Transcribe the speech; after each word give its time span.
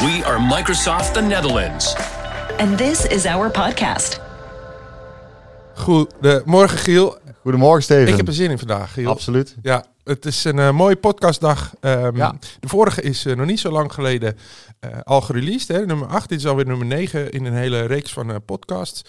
We 0.00 0.22
are 0.24 0.40
Microsoft 0.40 1.14
the 1.14 1.20
Netherlands. 1.20 1.96
And 2.58 2.78
this 2.78 3.06
is 3.06 3.26
our 3.26 3.50
podcast. 3.50 4.20
Goedemorgen 5.74 6.78
Giel. 6.78 7.18
Goedemorgen 7.42 7.82
Steven. 7.82 8.08
Ik 8.08 8.16
heb 8.16 8.26
er 8.26 8.32
zin 8.32 8.50
in 8.50 8.58
vandaag 8.58 8.92
Giel. 8.92 9.10
Absoluut. 9.10 9.56
Ja, 9.62 9.84
het 10.04 10.24
is 10.26 10.44
een 10.44 10.58
eh, 10.58 10.70
mooie 10.70 10.96
podcastdag. 10.96 11.72
Ehm, 11.80 12.16
Ja. 12.16 12.34
De 12.60 12.68
vorige 12.68 13.02
is 13.02 13.24
eh, 13.26 13.36
nog 13.36 13.46
niet 13.46 13.60
zo 13.60 13.70
lang 13.70 13.92
geleden 13.92 14.36
eh, 14.80 14.90
al 15.04 15.20
gereleased. 15.20 15.68
Hè? 15.76 15.86
Nummer 15.86 16.08
8, 16.08 16.28
dit 16.28 16.38
is 16.38 16.46
alweer 16.46 16.66
nummer 16.66 16.86
9 16.86 17.30
in 17.30 17.44
een 17.44 17.54
hele 17.54 17.80
reeks 17.86 18.12
van 18.12 18.30
eh, 18.30 18.36
podcasts. 18.46 19.02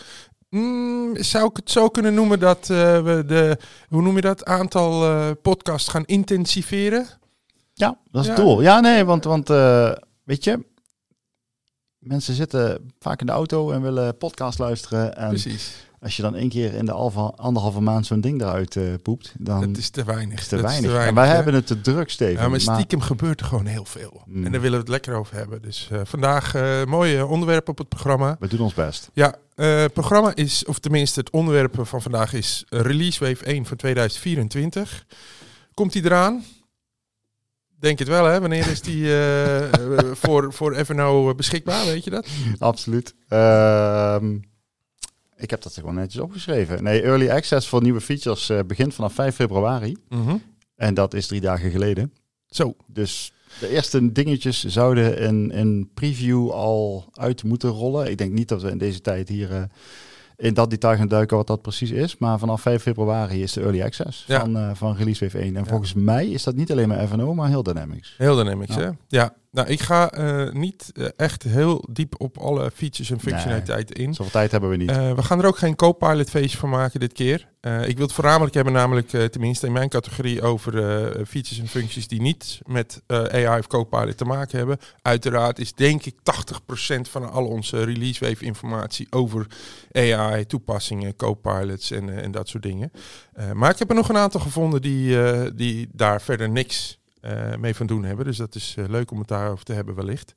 Mm, 0.50 1.16
zou 1.24 1.46
ik 1.50 1.56
het 1.56 1.72
zo 1.72 1.90
kunnen 1.90 2.14
noemen 2.14 2.40
dat 2.40 2.60
eh, 2.70 3.02
we 3.02 3.24
de, 3.28 3.58
hoe 3.90 4.02
noem 4.02 4.16
je 4.16 4.22
dat, 4.22 4.46
aantal 4.46 5.04
eh, 5.06 5.28
podcasts 5.42 5.90
gaan 5.90 6.06
intensiveren? 6.06 7.08
Ja, 7.74 7.98
dat 8.12 8.22
is 8.22 8.28
Ja. 8.28 8.34
het 8.36 8.44
doel. 8.44 8.62
Ja, 8.62 8.80
nee, 8.80 9.06
want, 9.06 9.24
want 9.24 9.50
eh, 9.50 9.92
weet 10.24 10.44
je, 10.44 10.70
mensen 12.02 12.34
zitten 12.34 12.92
vaak 13.00 13.20
in 13.20 13.26
de 13.26 13.32
auto 13.32 13.72
en 13.72 13.82
willen 13.82 14.18
podcast 14.18 14.60
luisteren. 14.60 15.18
En 15.18 15.30
Precies. 15.30 15.86
als 16.00 16.16
je 16.16 16.22
dan 16.22 16.36
één 16.36 16.50
keer 16.50 16.74
in 16.74 16.86
de 16.86 16.92
alva, 16.92 17.22
anderhalve 17.36 17.82
maand 17.82 18.06
zo'n 18.06 18.22
ding 18.22 18.42
eruit 18.42 18.76
eh, 18.76 18.84
poept, 19.04 19.34
dan 19.38 19.62
Het 19.62 19.78
is 19.78 19.90
te 19.90 20.04
weinig. 20.04 20.40
is 20.40 20.48
te 20.48 20.56
Dat 20.56 20.66
weinig. 20.66 21.06
En 21.06 21.16
wij 21.16 21.28
hè? 21.28 21.34
hebben 21.34 21.54
het 21.54 21.68
te 21.68 21.82
druk, 21.82 22.10
Steven. 22.10 22.42
Ja, 22.44 22.50
maar 22.50 22.62
stiekem 22.62 23.02
gebeurt 23.02 23.40
er 23.40 23.46
gewoon 23.46 23.66
heel 23.66 23.86
veel. 23.86 24.22
Mm. 24.26 24.46
En 24.46 24.52
daar 24.52 24.62
willen 24.62 24.78
we 24.78 24.84
het 24.84 24.92
lekker 24.94 25.14
over 25.14 25.36
hebben. 25.36 25.62
Dus 25.62 25.88
eh, 25.92 26.00
vandaag 26.04 26.56
eh 26.56 26.84
mooie 26.86 27.26
onderwerp 27.26 27.70
op 27.70 27.78
het 27.78 27.90
programma. 27.90 28.36
we 28.40 28.48
doen 28.48 28.60
ons 28.60 28.74
best. 28.74 29.10
Ja, 29.14 29.36
het 29.56 29.94
programma 29.94 30.36
is, 30.36 30.66
of 30.66 30.80
tenminste 30.80 31.20
het 31.20 31.30
onderwerp 31.30 31.76
van 31.82 32.02
vandaag 32.02 32.34
is 32.34 32.66
Release 32.70 33.26
Wave 33.26 33.46
1 33.46 33.66
van 33.66 33.78
2024. 33.78 35.06
Komt 35.74 35.94
die 35.94 36.06
eraan? 36.06 36.44
Denk 37.82 38.00
het 38.00 38.08
wel, 38.08 38.26
hè? 38.26 38.40
Wanneer 38.40 38.68
is 38.68 38.82
die 38.82 39.20
eh, 39.20 39.70
voor, 40.14 40.54
voor 40.54 40.86
FNO 40.86 41.36
beschikbaar, 41.36 41.86
weet 41.86 42.04
je 42.04 42.10
dat? 42.10 42.28
Absoluut. 42.60 43.16
Ehm, 43.28 44.36
ik 45.38 45.50
heb 45.50 45.62
dat 45.62 45.76
er 45.76 45.80
gewoon 45.80 45.96
netjes 45.96 46.22
opgeschreven. 46.22 46.84
Nee, 46.84 47.02
Early 47.02 47.30
Access 47.30 47.68
voor 47.68 47.82
nieuwe 47.82 48.02
features 48.02 48.50
eh, 48.50 48.60
begint 48.68 48.94
vanaf 48.94 49.14
5 49.14 49.36
februari. 49.36 49.98
En 50.76 50.94
dat 50.94 51.14
is 51.14 51.28
drie 51.28 51.42
dagen 51.42 51.72
geleden. 51.72 52.14
Zo, 52.48 52.76
Dus 52.88 53.34
de 53.60 53.70
eerste 53.70 54.12
dingetjes 54.12 54.66
zouden 54.66 55.18
in, 55.18 55.52
in 55.52 55.90
preview 55.94 56.50
al 56.50 57.10
uit 57.14 57.44
moeten 57.44 57.70
rollen. 57.70 58.10
Ik 58.10 58.18
denk 58.18 58.32
niet 58.32 58.48
dat 58.48 58.62
we 58.62 58.70
in 58.70 58.78
deze 58.78 59.02
tijd 59.02 59.30
hier 59.30 59.68
in 60.42 60.54
dat 60.54 60.70
detail 60.70 60.98
gaan 60.98 61.08
duiken 61.08 61.38
wat 61.38 61.48
dat 61.48 61.62
precies 61.62 61.92
is. 61.92 62.18
Maar 62.18 62.40
vanaf 62.40 62.62
5 62.62 62.82
februari 62.82 63.42
is 63.44 63.54
de 63.54 63.62
early 63.62 63.82
access 63.82 64.24
Ja. 64.28 64.40
van, 64.40 64.58
eh, 64.58 64.70
van 64.74 64.96
Release 64.96 65.24
Wave 65.26 65.38
1. 65.40 65.56
En 65.56 65.64
Ja. 65.64 65.70
volgens 65.70 65.94
mij 65.94 66.28
is 66.28 66.44
dat 66.44 66.56
niet 66.56 66.72
alleen 66.72 66.88
maar 66.88 67.08
FNO, 67.08 67.34
maar 67.34 67.48
heel 67.48 67.64
Dynamics. 67.64 68.16
heel 68.18 68.36
dynamics, 68.36 68.76
Ja. 68.76 68.82
hè? 68.82 68.90
Ja, 69.08 69.34
nou, 69.52 69.68
ik 69.68 69.82
ga 69.82 70.12
eh, 70.12 70.52
niet 70.52 70.92
eh, 70.94 71.06
echt 71.16 71.44
heel 71.44 71.88
diep 71.90 72.16
op 72.18 72.38
alle 72.38 72.72
features 72.74 73.12
en 73.12 73.20
functionaliteiten 73.20 73.96
in. 73.96 74.14
Zoveel 74.14 74.32
tijd 74.32 74.52
hebben 74.52 74.70
we 74.70 74.76
niet. 74.76 74.90
Eh, 74.90 75.14
we 75.14 75.24
gaan 75.24 75.40
er 75.40 75.46
ook 75.46 75.58
geen 75.58 75.76
co-pilot 75.76 76.30
feestje 76.30 76.58
van 76.58 76.70
maken 76.70 77.00
dit 77.00 77.14
keer. 77.14 77.50
Ik 77.62 77.98
wil 77.98 78.06
het 78.06 78.16
voornamelijk 78.16 78.54
hebben, 78.54 78.74
namelijk 78.74 79.10
tenminste 79.10 79.66
in 79.66 79.72
mijn 79.72 79.90
categorie, 79.90 80.42
over 80.42 80.74
features 81.28 81.60
en 81.60 81.68
functies 81.68 82.08
die 82.08 82.22
niet 82.22 82.60
met 82.66 83.02
AI 83.08 83.60
of 83.60 83.68
co-pilot 83.68 84.18
te 84.18 84.26
maken 84.26 84.58
hebben. 84.58 84.78
Uiteraard 85.02 85.60
is 85.60 85.74
denk 85.74 86.06
ik 86.06 86.16
80% 86.16 87.02
van 87.02 87.32
al 87.32 87.46
onze 87.46 87.84
release 87.84 88.26
wave 88.26 88.46
informatie 88.46 89.08
over 89.10 89.48
AI, 89.92 90.46
toepassingen, 90.46 91.16
co-pilots 91.16 91.92
en, 91.92 92.22
en 92.22 92.32
dat 92.32 92.48
soort 92.48 92.64
dingen. 92.64 92.92
Maar 93.54 93.72
ik 93.72 93.80
heb 93.80 93.90
er 93.90 93.96
nog 93.96 94.10
een 94.10 94.18
aantal 94.18 94.42
gevonden 94.42 94.82
die, 94.82 95.18
die 95.54 95.90
daar 95.92 96.22
verder 96.22 96.50
niks 96.50 97.01
mee 97.60 97.76
van 97.76 97.88
doen 97.88 98.04
hebben. 98.04 98.26
Dus 98.26 98.38
dat 98.38 98.56
is 98.56 98.76
eh, 98.78 98.86
leuk 98.88 99.12
om 99.12 99.20
het 99.20 99.28
daarover 99.28 99.66
te 99.66 99.74
hebben 99.74 99.96
wellicht. 99.96 100.34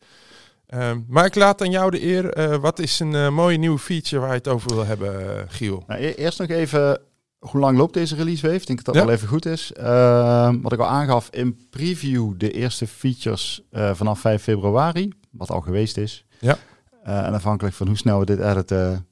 Ehm, 0.66 1.00
maar 1.08 1.24
ik 1.24 1.34
laat 1.34 1.60
aan 1.62 1.70
jou 1.70 1.90
de 1.90 2.02
eer. 2.04 2.30
Eh, 2.32 2.56
wat 2.56 2.78
is 2.78 3.00
een 3.00 3.14
eh, 3.14 3.28
mooie 3.30 3.56
nieuwe 3.58 3.78
feature 3.78 4.20
waar 4.20 4.30
je 4.30 4.36
het 4.36 4.48
over 4.48 4.74
wil 4.74 4.84
hebben, 4.86 5.38
eh, 5.38 5.42
Giel? 5.48 5.84
Nou, 5.86 6.02
e- 6.02 6.12
eerst 6.14 6.38
nog 6.38 6.48
even, 6.48 7.00
hoe 7.38 7.60
lang 7.60 7.78
loopt 7.78 7.94
deze 7.94 8.14
release 8.14 8.42
wave? 8.46 8.60
Ik 8.60 8.66
denk 8.66 8.84
dat 8.84 8.94
dat 8.94 9.02
Ja. 9.02 9.08
wel 9.08 9.14
even 9.18 9.28
goed 9.28 9.46
is. 9.46 9.72
Ehm, 9.72 10.60
wat 10.60 10.72
ik 10.72 10.78
al 10.78 10.86
aangaf, 10.86 11.28
in 11.30 11.66
preview 11.70 12.32
de 12.36 12.50
eerste 12.50 12.86
features 12.86 13.62
eh, 13.70 13.94
vanaf 13.94 14.20
5 14.20 14.42
februari, 14.42 15.12
wat 15.30 15.50
al 15.50 15.60
geweest 15.60 15.96
is. 15.96 16.24
Ja. 16.40 16.56
Eh, 17.04 17.26
en 17.26 17.34
afhankelijk 17.34 17.74
van 17.74 17.86
hoe 17.86 17.96
snel 17.96 18.18
we 18.18 18.24
dit 18.24 18.38
editen, 18.38 19.06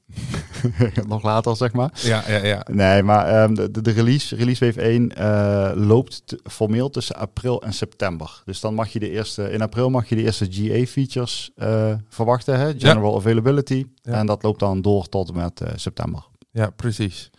nog 1.07 1.23
later 1.23 1.55
zeg 1.55 1.73
maar. 1.73 1.91
Ja, 1.95 2.23
ja, 2.27 2.45
ja. 2.45 2.65
Nee, 2.71 3.03
maar 3.03 3.25
ehm, 3.25 3.53
de, 3.53 3.81
de, 3.81 3.91
release, 3.91 4.35
release 4.35 4.65
wave 4.65 4.81
1 4.81 5.15
eh, 5.15 5.71
loopt 5.75 6.35
formeel 6.43 6.89
tussen 6.89 7.15
april 7.15 7.61
en 7.61 7.73
september. 7.73 8.41
Dus 8.45 8.59
dan 8.59 8.73
mag 8.73 8.89
je 8.89 8.99
de 8.99 9.09
eerste, 9.09 9.51
in 9.51 9.61
april 9.61 9.89
mag 9.89 10.09
je 10.09 10.15
de 10.15 10.21
eerste 10.21 10.47
GA-features 10.49 11.51
verwachten, 12.09 12.59
hè? 12.59 12.73
General 12.77 13.15
Availability. 13.15 13.85
Ja. 14.01 14.13
En 14.13 14.25
dat 14.25 14.43
loopt 14.43 14.59
dan 14.59 14.81
door 14.81 15.09
tot 15.09 15.29
en 15.29 15.35
met 15.35 15.61
eh, 15.61 15.71
september. 15.75 16.25
Ja, 16.51 16.69
precies. 16.69 17.29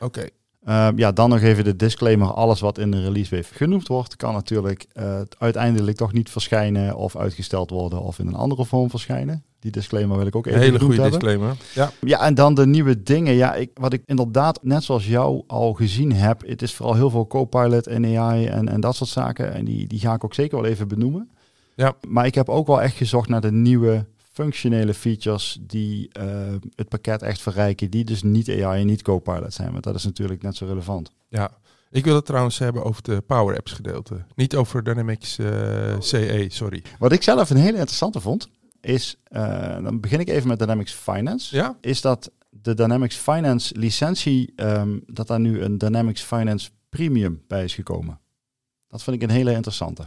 Oké. 0.00 0.26
Ehm, 0.64 0.98
ja, 0.98 1.12
dan 1.12 1.28
nog 1.28 1.40
even 1.40 1.64
de 1.64 1.76
disclaimer. 1.76 2.32
Alles 2.32 2.60
wat 2.60 2.78
in 2.78 2.90
de 2.90 3.02
release 3.02 3.36
wave 3.36 3.54
genoemd 3.54 3.88
wordt, 3.88 4.16
kan 4.16 4.32
natuurlijk 4.32 4.86
eh, 4.92 5.20
uiteindelijk 5.38 5.96
toch 5.96 6.12
niet 6.12 6.30
verschijnen 6.30 6.96
of 6.96 7.16
uitgesteld 7.16 7.70
worden 7.70 8.02
of 8.02 8.18
in 8.18 8.26
een 8.26 8.34
andere 8.34 8.64
vorm 8.64 8.90
verschijnen. 8.90 9.44
Die 9.60 9.70
disclaimer 9.70 10.16
wil 10.16 10.26
ik 10.26 10.36
ook 10.36 10.46
Een 10.46 10.52
even 10.52 10.64
hele 10.64 10.78
genoemd 10.78 10.94
goede 10.94 11.10
hebben. 11.10 11.28
disclaimer. 11.28 11.56
Ja. 11.74 11.90
Ja, 12.00 12.20
en 12.26 12.34
dan 12.34 12.54
de 12.54 12.66
nieuwe 12.66 13.02
dingen. 13.02 13.34
Ja, 13.34 13.54
ik, 13.54 13.70
wat 13.74 13.92
ik 13.92 14.02
inderdaad, 14.06 14.62
net 14.62 14.84
zoals 14.84 15.06
jou 15.06 15.42
al 15.46 15.72
gezien 15.72 16.12
heb, 16.12 16.42
het 16.46 16.62
is 16.62 16.74
vooral 16.74 16.94
heel 16.94 17.10
veel 17.10 17.26
Copilot 17.26 17.86
en 17.86 18.16
AI 18.18 18.46
en, 18.46 18.68
en 18.68 18.80
dat 18.80 18.96
soort 18.96 19.10
zaken. 19.10 19.52
En 19.54 19.64
die, 19.64 19.86
die 19.86 20.00
ga 20.00 20.14
ik 20.14 20.24
ook 20.24 20.34
zeker 20.34 20.60
wel 20.60 20.70
even 20.70 20.88
benoemen. 20.88 21.30
Ja. 21.74 21.94
Maar 22.08 22.26
ik 22.26 22.34
heb 22.34 22.48
ook 22.48 22.66
wel 22.66 22.82
echt 22.82 22.96
gezocht 22.96 23.28
naar 23.28 23.40
de 23.40 23.52
nieuwe 23.52 24.06
functionele 24.32 24.94
features 24.94 25.58
die 25.60 26.08
eh, 26.12 26.24
het 26.74 26.88
pakket 26.88 27.22
echt 27.22 27.40
verrijken, 27.40 27.90
die 27.90 28.04
dus 28.04 28.22
niet 28.22 28.48
AI 28.48 28.80
en 28.80 28.86
niet 28.86 29.02
Copilot 29.02 29.54
zijn. 29.54 29.72
Want 29.72 29.84
dat 29.84 29.94
is 29.94 30.04
natuurlijk 30.04 30.42
net 30.42 30.56
zo 30.56 30.66
relevant. 30.66 31.12
ja. 31.28 31.50
Ik 31.90 32.04
wil 32.04 32.14
het 32.14 32.24
trouwens 32.26 32.58
hebben 32.58 32.84
over 32.84 33.02
de 33.02 33.20
Power 33.26 33.56
Apps 33.56 33.72
gedeelte. 33.72 34.24
Niet 34.34 34.56
over 34.56 34.84
Dynamics 34.84 35.38
eh, 35.38 35.46
CE, 35.98 36.46
sorry. 36.48 36.82
Wat 36.98 37.12
ik 37.12 37.22
zelf 37.22 37.50
een 37.50 37.56
hele 37.56 37.76
interessante 37.78 38.20
vond, 38.20 38.48
is, 38.88 39.16
eh, 39.24 39.82
dan 39.82 40.00
begin 40.00 40.20
ik 40.20 40.28
even 40.28 40.48
met 40.48 40.58
Dynamics 40.58 40.92
Finance. 40.92 41.56
Ja? 41.56 41.76
is 41.80 42.00
dat 42.00 42.30
de 42.50 42.74
Dynamics 42.74 43.16
Finance 43.16 43.78
licentie, 43.78 44.52
ehm, 44.56 44.98
dat 45.06 45.26
daar 45.26 45.40
nu 45.40 45.62
een 45.62 45.78
Dynamics 45.78 46.22
Finance 46.22 46.70
Premium 46.88 47.42
bij 47.46 47.64
is 47.64 47.74
gekomen. 47.74 48.20
Dat 48.88 49.02
vind 49.02 49.16
ik 49.16 49.22
een 49.22 49.34
hele 49.34 49.52
interessante. 49.52 50.06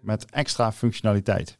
Met 0.00 0.30
extra 0.30 0.72
functionaliteit. 0.72 1.58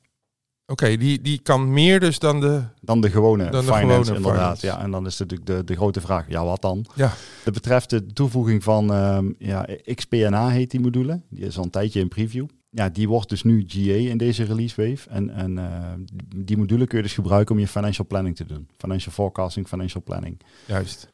Oké, 0.67 0.97
die, 0.97 1.21
die 1.21 1.39
kan 1.43 1.73
meer 1.73 2.01
dus 2.01 2.19
dan 2.19 2.41
de... 2.41 2.63
Dan 2.81 3.01
de 3.01 3.11
gewone 3.11 3.51
Dan 3.51 3.67
de 3.67 3.73
finance, 3.73 3.87
gewone 3.87 4.17
inderdaad. 4.17 4.59
finance. 4.59 4.67
Ja, 4.67 4.81
en 4.81 4.91
dan 4.91 5.07
is 5.07 5.19
natuurlijk 5.19 5.51
de, 5.51 5.65
de 5.65 5.75
grote 5.75 6.01
vraag, 6.01 6.29
ja, 6.29 6.45
wat 6.45 6.63
dan? 6.63 6.87
Ja. 6.95 7.13
Dat 7.45 7.55
betreft 7.55 7.91
de 7.91 8.07
toevoeging 8.07 8.63
van 8.63 8.93
ehm, 8.93 9.33
ja, 9.39 9.67
XPNA 9.95 10.49
heet 10.49 10.71
die 10.71 10.81
module. 10.81 11.21
Die 11.29 11.45
is 11.45 11.59
al 11.59 11.65
een 11.65 11.71
tijdje 11.71 12.01
in 12.01 12.09
preview. 12.09 12.47
Ja, 12.71 12.89
die 12.89 13.09
wordt 13.09 13.29
dus 13.29 13.43
nu 13.43 13.65
GA 13.67 13.93
in 13.93 14.19
deze 14.19 14.45
release 14.45 14.89
wave. 14.89 15.11
En, 15.11 15.31
en 15.31 15.59
eh, 15.59 15.93
die 16.37 16.57
module 16.57 16.87
kun 16.87 16.97
je 16.97 17.03
dus 17.05 17.15
gebruiken 17.15 17.55
om 17.55 17.61
je 17.61 17.69
financial 17.69 18.07
planning 18.07 18.37
te 18.37 18.45
doen. 18.45 18.69
Financial 18.77 19.13
forecasting, 19.13 19.69
financial 19.69 20.03
planning. 20.03 20.41
Juist. 20.67 21.13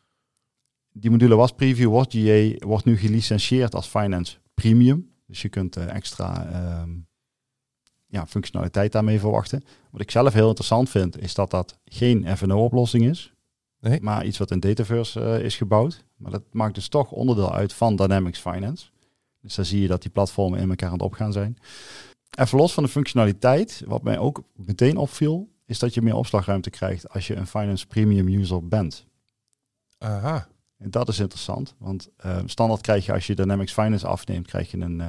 Die 0.92 1.10
module 1.10 1.34
was 1.34 1.52
preview, 1.52 1.88
wordt 1.88 2.12
GA, 2.12 2.66
wordt 2.66 2.84
nu 2.84 2.96
gelicentieerd 2.96 3.74
als 3.74 3.86
Finance 3.86 4.36
Premium. 4.54 5.10
Dus 5.26 5.42
je 5.42 5.48
kunt 5.48 5.76
eh, 5.76 5.94
extra 5.94 6.46
ehm, 6.46 6.90
ja, 8.06 8.26
functionaliteit 8.26 8.92
daarmee 8.92 9.20
verwachten. 9.20 9.64
Wat 9.90 10.00
ik 10.00 10.10
zelf 10.10 10.32
heel 10.32 10.48
interessant 10.48 10.90
vind, 10.90 11.20
is 11.20 11.34
dat 11.34 11.50
dat 11.50 11.78
geen 11.84 12.36
FNO-oplossing 12.36 13.04
is. 13.04 13.32
Nee. 13.80 14.00
Maar 14.00 14.26
iets 14.26 14.38
wat 14.38 14.50
in 14.50 14.60
Dataverse 14.60 15.20
eh, 15.20 15.44
is 15.44 15.56
gebouwd. 15.56 16.04
Maar 16.16 16.30
dat 16.30 16.42
maakt 16.50 16.74
dus 16.74 16.88
toch 16.88 17.10
onderdeel 17.10 17.54
uit 17.54 17.72
van 17.72 17.96
Dynamics 17.96 18.40
Finance. 18.40 18.86
Dus 19.46 19.54
daar 19.54 19.64
zie 19.64 19.80
je 19.80 19.88
dat 19.88 20.02
die 20.02 20.10
platformen 20.10 20.60
in 20.60 20.68
elkaar 20.68 20.88
aan 20.88 20.94
het 20.94 21.02
opgaan 21.02 21.32
zijn. 21.32 21.58
Even 22.38 22.58
los 22.58 22.72
van 22.72 22.82
de 22.82 22.88
functionaliteit, 22.88 23.82
wat 23.86 24.02
mij 24.02 24.18
ook 24.18 24.42
meteen 24.54 24.96
opviel, 24.96 25.48
is 25.66 25.78
dat 25.78 25.94
je 25.94 26.02
meer 26.02 26.14
opslagruimte 26.14 26.70
krijgt 26.70 27.08
als 27.08 27.26
je 27.26 27.34
een 27.34 27.46
Finance 27.46 27.86
Premium 27.86 28.28
user 28.28 28.68
bent. 28.68 29.06
Aha. 29.98 30.48
En 30.78 30.90
dat 30.90 31.08
is 31.08 31.18
interessant, 31.18 31.74
want 31.78 32.08
eh, 32.16 32.38
standaard 32.44 32.80
krijg 32.80 33.06
je 33.06 33.12
als 33.12 33.26
je 33.26 33.34
Dynamics 33.34 33.72
Finance 33.72 34.06
afneemt, 34.06 34.46
krijg 34.46 34.70
je 34.70 34.78
een 34.78 35.00
eh, 35.00 35.08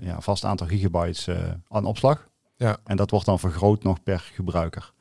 ja, 0.00 0.20
vast 0.20 0.44
aantal 0.44 0.66
gigabytes 0.66 1.26
eh, 1.26 1.52
aan 1.68 1.84
opslag. 1.84 2.28
Ja. 2.56 2.76
En 2.84 2.96
dat 2.96 3.10
wordt 3.10 3.26
dan 3.26 3.38
vergroot 3.38 3.82
nog 3.82 4.02
per 4.02 4.18
gebruiker. 4.18 4.92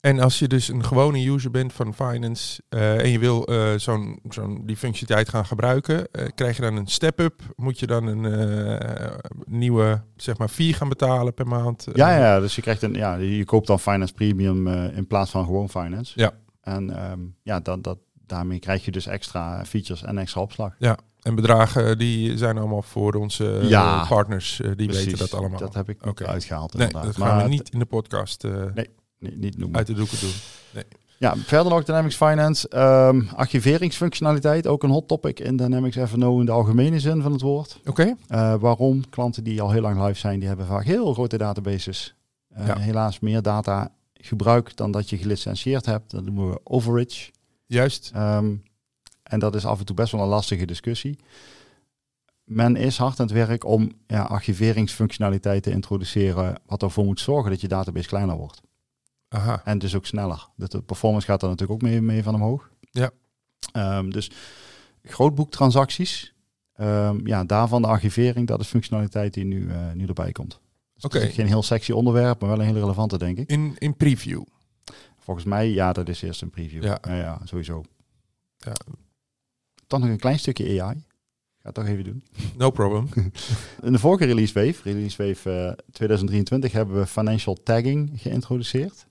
En 0.00 0.20
als 0.20 0.38
je 0.38 0.48
dus 0.48 0.68
een 0.68 0.84
gewone 0.84 1.28
user 1.28 1.50
bent 1.50 1.72
van 1.72 1.94
Finance 1.94 2.62
eh, 2.68 2.98
en 3.02 3.08
je 3.08 3.18
wil 3.18 3.46
eh, 3.46 3.74
zo'n, 3.76 4.20
zo'n 4.28 4.62
die 4.66 4.76
functionaliteit 4.76 5.28
gaan 5.28 5.46
gebruiken, 5.46 6.12
eh, 6.12 6.26
krijg 6.34 6.56
je 6.56 6.62
dan 6.62 6.76
een 6.76 6.86
step-up? 6.86 7.42
Moet 7.56 7.78
je 7.78 7.86
dan 7.86 8.06
een 8.06 9.20
nieuwe, 9.44 10.02
zeg 10.16 10.38
maar, 10.38 10.48
fee 10.48 10.72
gaan 10.72 10.88
betalen 10.88 11.34
per 11.34 11.46
maand? 11.46 11.86
Ja, 11.92 12.16
ja, 12.18 12.40
dus 12.40 12.54
je 12.54 12.62
krijgt 12.62 12.82
een, 12.82 12.94
ja, 12.94 13.14
je 13.14 13.44
koopt 13.44 13.66
dan 13.66 13.80
Finance 13.80 14.12
Premium 14.12 14.66
in 14.68 15.06
plaats 15.06 15.30
van 15.30 15.44
gewoon 15.44 15.68
Finance. 15.68 16.12
Ja. 16.20 16.32
En 16.60 16.96
ehm, 16.96 17.20
ja, 17.42 17.60
dat, 17.60 17.84
dat, 17.84 17.98
daarmee 18.26 18.58
krijg 18.58 18.84
je 18.84 18.90
dus 18.90 19.06
extra 19.06 19.64
features 19.64 20.02
en 20.02 20.18
extra 20.18 20.40
opslag. 20.40 20.74
Ja. 20.78 20.98
En 21.22 21.34
bedragen 21.34 21.98
die 21.98 22.38
zijn 22.38 22.58
allemaal 22.58 22.82
voor 22.82 23.14
onze 23.14 23.60
Ja, 23.62 24.06
partners. 24.08 24.56
die 24.56 24.74
Precies. 24.74 25.04
weten 25.04 25.18
dat 25.18 25.34
allemaal. 25.34 25.58
Dat 25.58 25.74
heb 25.74 25.88
ik 25.88 26.06
Oké. 26.06 26.26
uitgehaald 26.26 26.74
nee, 26.74 26.88
dat 26.88 27.16
gaan 27.16 27.26
Maar 27.36 27.42
we 27.42 27.48
niet 27.48 27.70
in 27.70 27.78
de 27.78 27.84
podcast 27.84 28.44
eh, 28.44 28.64
Nee. 28.74 28.88
Niet, 29.20 29.36
niet 29.36 29.58
noemen. 29.58 29.76
uit 29.78 29.86
de 29.86 29.92
doeken 29.94 30.18
doen. 30.20 30.32
Ja, 31.18 31.36
verder 31.36 31.72
nog 31.72 31.84
Dynamics 31.84 32.16
Finance. 32.16 32.68
Ehm, 32.68 33.22
archiveringsfunctionaliteit, 33.34 34.66
ook 34.66 34.82
een 34.82 34.90
hot 34.90 35.08
topic 35.08 35.40
in 35.40 35.56
Dynamics 35.56 35.96
F&O 36.10 36.38
in 36.40 36.46
de 36.46 36.52
algemene 36.52 37.00
zin 37.00 37.22
van 37.22 37.32
het 37.32 37.40
woord. 37.40 37.80
Oké, 37.86 38.14
Eh, 38.28 38.54
waarom? 38.60 39.08
Klanten 39.10 39.44
die 39.44 39.60
al 39.62 39.70
heel 39.70 39.80
lang 39.80 40.02
live 40.06 40.18
zijn, 40.18 40.38
die 40.38 40.48
hebben 40.48 40.66
vaak 40.66 40.84
heel 40.84 41.12
grote 41.12 41.38
databases. 41.38 42.14
Eh, 42.48 42.66
Ja. 42.66 42.78
Helaas 42.78 43.20
meer 43.20 43.42
data 43.42 43.92
gebruik 44.14 44.76
dan 44.76 44.90
dat 44.90 45.10
je 45.10 45.18
gelicentieerd 45.18 45.86
hebt. 45.86 46.10
Dat 46.10 46.24
noemen 46.24 46.50
we 46.50 46.60
overage. 46.64 47.30
juist. 47.66 48.10
Ehm, 48.14 48.54
en 49.22 49.38
dat 49.38 49.54
is 49.54 49.64
af 49.66 49.78
en 49.78 49.84
toe 49.84 49.96
best 49.96 50.12
wel 50.12 50.20
een 50.22 50.28
lastige 50.28 50.64
discussie. 50.64 51.18
Men 52.44 52.76
is 52.76 52.96
hard 52.98 53.20
aan 53.20 53.26
het 53.26 53.34
werk 53.34 53.64
om 53.64 53.92
ja, 54.06 54.22
archiveringsfunctionaliteit 54.22 55.62
te 55.62 55.70
introduceren, 55.70 56.60
wat 56.66 56.82
ervoor 56.82 57.04
moet 57.04 57.20
zorgen 57.20 57.50
dat 57.50 57.60
je 57.60 57.68
database 57.68 58.08
kleiner 58.08 58.36
wordt. 58.36 58.60
Aha, 59.32 59.60
En 59.64 59.78
dus 59.78 59.94
ook 59.94 60.06
sneller. 60.06 60.48
De 60.56 60.82
performance 60.82 61.26
gaat 61.26 61.40
daar 61.40 61.50
natuurlijk 61.50 61.82
ook 61.82 61.90
mee, 61.90 62.00
mee 62.00 62.22
van 62.22 62.34
omhoog. 62.34 62.70
Ja. 62.80 63.10
Ehm, 63.72 64.10
dus 64.10 64.30
grootboektransacties, 65.02 66.34
ehm, 66.72 67.26
ja, 67.26 67.44
daarvan 67.44 67.82
de 67.82 67.88
archivering, 67.88 68.46
dat 68.46 68.60
is 68.60 68.68
functionaliteit 68.68 69.34
die 69.34 69.44
nu, 69.44 69.70
eh, 69.70 69.92
nu 69.92 70.06
erbij 70.06 70.32
komt. 70.32 70.60
Dus 70.94 71.04
Oké. 71.04 71.20
geen 71.20 71.46
heel 71.46 71.62
sexy 71.62 71.92
onderwerp, 71.92 72.40
maar 72.40 72.50
wel 72.50 72.58
een 72.58 72.66
hele 72.66 72.80
relevante, 72.80 73.18
denk 73.18 73.38
ik. 73.38 73.50
in, 73.50 73.74
in 73.78 73.96
preview. 73.96 74.42
Volgens 75.18 75.46
mij, 75.46 75.70
ja, 75.70 75.92
dat 75.92 76.08
is 76.08 76.22
eerst 76.22 76.42
een 76.42 76.50
preview. 76.50 76.82
Ja. 76.82 76.98
Ja, 77.02 77.14
ja 77.16 77.40
sowieso. 77.44 77.84
Ja. 78.56 78.72
Dan 79.86 80.00
nog 80.00 80.08
een 80.08 80.18
klein 80.18 80.38
stukje 80.38 80.82
AI. 80.82 81.04
Ga 81.58 81.66
het 81.68 81.74
toch 81.74 81.86
even 81.86 82.04
doen. 82.04 82.24
No 82.56 82.70
problem. 82.70 83.08
In 83.82 83.92
de 83.92 83.98
vorige 83.98 84.24
release 84.24 84.54
wave, 84.54 84.82
release 84.82 85.26
wave 85.26 85.50
eh, 85.50 85.84
2023, 85.92 86.72
hebben 86.72 86.96
we 86.96 87.06
financial 87.06 87.54
tagging 87.62 88.10
geïntroduceerd. 88.14 89.06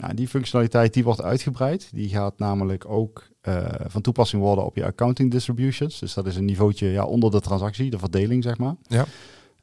Nou, 0.00 0.14
die 0.14 0.28
functionaliteit 0.28 0.94
die 0.94 1.04
wordt 1.04 1.22
uitgebreid. 1.22 1.90
Die 1.92 2.08
gaat 2.08 2.38
namelijk 2.38 2.88
ook 2.88 3.28
eh, 3.40 3.66
van 3.86 4.00
toepassing 4.00 4.42
worden 4.42 4.64
op 4.64 4.76
je 4.76 4.84
accounting 4.84 5.30
distributions. 5.30 5.98
Dus 5.98 6.14
dat 6.14 6.26
is 6.26 6.36
een 6.36 6.44
niveautje 6.44 6.86
ja, 6.86 7.04
onder 7.04 7.30
de 7.30 7.40
transactie, 7.40 7.90
de 7.90 7.98
verdeling 7.98 8.42
zeg 8.42 8.58
maar. 8.58 8.74
Ja. 8.82 9.06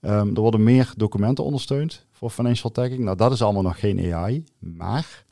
Ehm, 0.01 0.27
er 0.27 0.41
worden 0.41 0.63
meer 0.63 0.93
documenten 0.95 1.43
ondersteund 1.43 2.05
voor 2.11 2.29
financial 2.29 2.71
tagging. 2.71 2.99
Nou, 2.99 3.17
dat 3.17 3.31
is 3.31 3.41
allemaal 3.41 3.61
nog 3.61 3.79
geen 3.79 4.13
AI. 4.13 4.43
Maar 4.59 5.25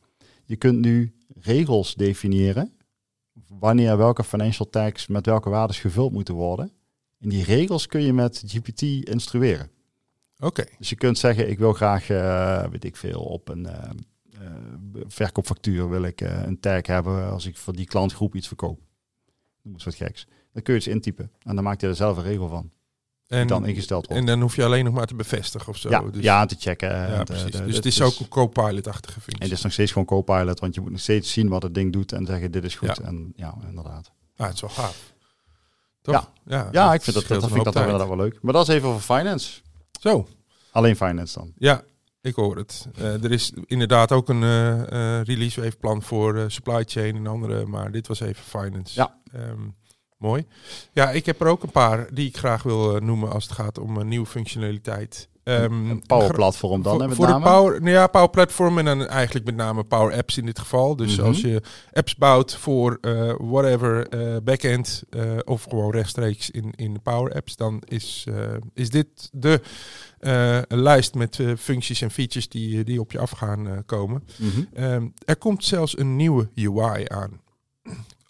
je 0.46 0.56
kunt 0.56 0.80
nu 0.80 1.14
regels 1.42 1.96
definiëren 1.96 2.74
wanneer 3.60 3.98
welke 3.98 4.24
financial 4.24 4.70
tags 4.70 5.08
met 5.08 5.26
welke 5.26 5.50
waardes 5.50 5.80
gevuld 5.80 6.12
moeten 6.12 6.34
worden. 6.34 6.72
En 7.20 7.30
die 7.30 7.44
regels 7.44 7.88
kun 7.88 8.02
je 8.02 8.14
met 8.14 8.44
GPT 8.46 8.82
instrueren. 8.82 9.70
Oké, 10.40 10.66
Dus 10.78 10.90
je 10.90 10.96
kunt 10.96 11.18
zeggen, 11.18 11.50
ik 11.50 11.58
wil 11.58 11.74
graag, 11.74 12.10
eh, 12.10 12.68
weet 12.68 12.84
ik 12.84 12.96
veel, 12.96 13.22
op 13.22 13.50
een 13.50 13.66
eh, 13.66 13.84
eh, 13.84 13.90
verkoopfactuur 15.08 15.90
wil 15.90 16.04
ik 16.04 16.22
eh, 16.22 16.44
een 16.44 16.60
tag 16.60 16.86
hebben 16.88 17.30
als 17.32 17.46
ik 17.46 17.58
voor 17.58 17.76
die 17.76 17.86
klantgroep 17.86 18.36
iets 18.36 18.48
verkoop. 18.48 18.80
Noem 19.62 19.74
eens 19.74 19.84
wat 19.84 19.96
geks. 19.96 20.28
Dan 20.54 20.64
kun 20.64 20.74
je 20.74 20.80
iets 20.80 20.88
intypen 20.90 21.32
en 21.44 21.56
dan 21.56 21.64
maakt 21.64 21.82
hij 21.82 21.90
er 21.90 21.96
zelf 21.96 22.18
een 22.18 22.24
regel 22.24 22.48
van. 22.48 22.72
En, 23.28 23.48
dan 23.48 23.66
ingesteld 23.66 24.06
wordt. 24.08 24.22
en 24.22 24.28
dan 24.28 24.42
hoef 24.42 24.56
je 24.56 24.64
alleen 24.64 24.86
nog 24.86 24.94
maar 24.94 25.06
te 25.08 25.16
bevestigen 25.16 25.68
of 25.70 25.78
zo. 25.78 25.90
ja, 25.90 26.02
dus, 26.02 26.24
ja, 26.24 26.46
te 26.46 26.56
checken. 26.60 26.90
ja, 26.90 27.06
en 27.08 27.24
precies. 27.24 27.44
de- 27.44 27.52
dus 27.52 27.66
het 27.66 27.76
het 27.76 27.86
is 27.86 28.02
ook 28.02 28.20
een 28.20 28.28
co-pilot-achtige 28.28 29.16
En 29.16 29.22
functie. 29.22 29.44
het 29.44 29.52
is 29.58 29.64
nog 29.64 29.72
steeds 29.72 29.92
gewoon 29.92 30.08
Copilot, 30.08 30.60
want 30.60 30.76
je 30.76 30.82
moet 30.82 30.92
nog 30.92 31.00
steeds 31.00 31.32
zien 31.32 31.48
wat 31.50 31.64
het 31.64 31.74
ding 31.74 31.94
doet 31.94 32.12
en 32.12 32.26
zeggen 32.26 32.52
dit 32.52 32.64
is 32.64 32.76
goed. 32.76 32.96
Ja. 32.98 33.04
En 33.04 33.34
ja, 33.36 33.56
inderdaad. 33.68 34.12
Ah, 34.36 34.46
het 34.46 34.56
is 34.56 34.62
wel 34.62 34.70
gaaf. 34.70 35.14
Toch? 36.02 36.32
Ja, 36.46 36.70
Ja, 36.72 36.94
ik 36.94 37.02
vind 37.02 37.16
dat, 37.16 37.28
dat, 37.28 37.40
vind 37.44 37.58
ik 37.58 37.64
dat 37.64 37.74
wel, 37.74 38.08
wel 38.08 38.16
leuk. 38.18 38.38
Maar 38.42 38.54
dat 38.54 38.68
is 38.68 38.74
even 38.76 38.90
voor 39.00 39.18
finance. 39.18 39.62
Zo, 40.00 40.28
Alleen 40.72 40.96
finance 40.96 41.40
dan. 41.40 41.52
ja, 41.58 41.84
ik 42.26 42.36
hoor 42.36 42.58
het. 42.58 42.88
Eh, 42.96 43.24
er 43.24 43.32
is 43.32 43.54
inderdaad 43.66 44.12
ook 44.12 44.30
een 44.30 44.44
eh, 44.44 45.22
release 45.22 45.62
wave 45.62 45.78
plan 45.78 46.02
voor 46.02 46.46
supply 46.48 46.84
chain 46.86 47.16
en 47.16 47.28
andere, 47.28 47.66
maar 47.66 47.92
dit 47.92 48.08
was 48.08 48.20
even 48.20 48.44
finance. 48.44 49.00
Ja. 49.00 49.18
Ehm, 49.32 49.62
mooi. 50.18 50.46
Ja, 50.92 51.12
ik 51.12 51.26
heb 51.26 51.42
er 51.42 51.48
ook 51.48 51.64
een 51.64 51.72
paar 51.72 52.14
die 52.14 52.28
ik 52.28 52.38
graag 52.38 52.64
wil 52.64 53.00
noemen 53.00 53.32
als 53.32 53.44
het 53.44 53.54
gaat 53.54 53.78
om 53.78 53.98
een 53.98 54.08
nieuwe 54.08 54.26
functionaliteit. 54.26 55.30
Ehm, 55.46 55.90
een 55.90 56.04
Power 56.08 56.34
Platform 56.34 56.82
dan, 56.82 56.98
voor, 56.98 57.08
met 57.08 57.16
voor 57.16 57.28
name. 57.28 57.44
de 57.44 57.50
Power, 57.52 57.80
nou 57.82 57.92
ja, 57.94 58.08
Power 58.08 58.30
Platform 58.30 58.78
en 58.78 58.86
dan 58.86 59.08
eigenlijk 59.08 59.46
met 59.46 59.56
name 59.56 59.84
Power 59.84 60.16
Apps 60.18 60.38
in 60.38 60.46
dit 60.46 60.60
geval. 60.60 60.96
Dus 60.96 61.16
Mhm. 61.18 61.26
als 61.28 61.42
je 61.42 61.62
apps 61.94 62.16
bouwt 62.16 62.56
voor 62.56 62.98
eh, 63.02 63.34
whatever 63.38 64.08
eh, 64.08 64.36
backend 64.44 65.04
eh, 65.10 65.22
of 65.44 65.64
gewoon 65.64 65.92
rechtstreeks 65.92 66.50
in, 66.52 66.72
in 66.76 66.94
de 66.94 67.00
Power 67.00 67.34
Apps, 67.34 67.56
dan 67.56 67.82
is, 67.86 68.26
is 68.74 68.90
dit 68.90 69.30
de 69.32 69.62
lijst 70.68 71.14
met 71.16 71.40
functies 71.58 72.02
en 72.02 72.12
features 72.12 72.50
die, 72.50 72.84
die 72.84 73.00
op 73.00 73.12
je 73.12 73.20
af 73.20 73.30
gaan 73.32 73.84
komen. 73.86 74.24
Mhm. 74.38 74.62
Ehm, 74.74 75.08
er 75.26 75.38
komt 75.38 75.64
zelfs 75.66 75.98
een 75.98 76.16
nieuwe 76.16 76.50
UI 76.56 77.06
aan. 77.08 77.42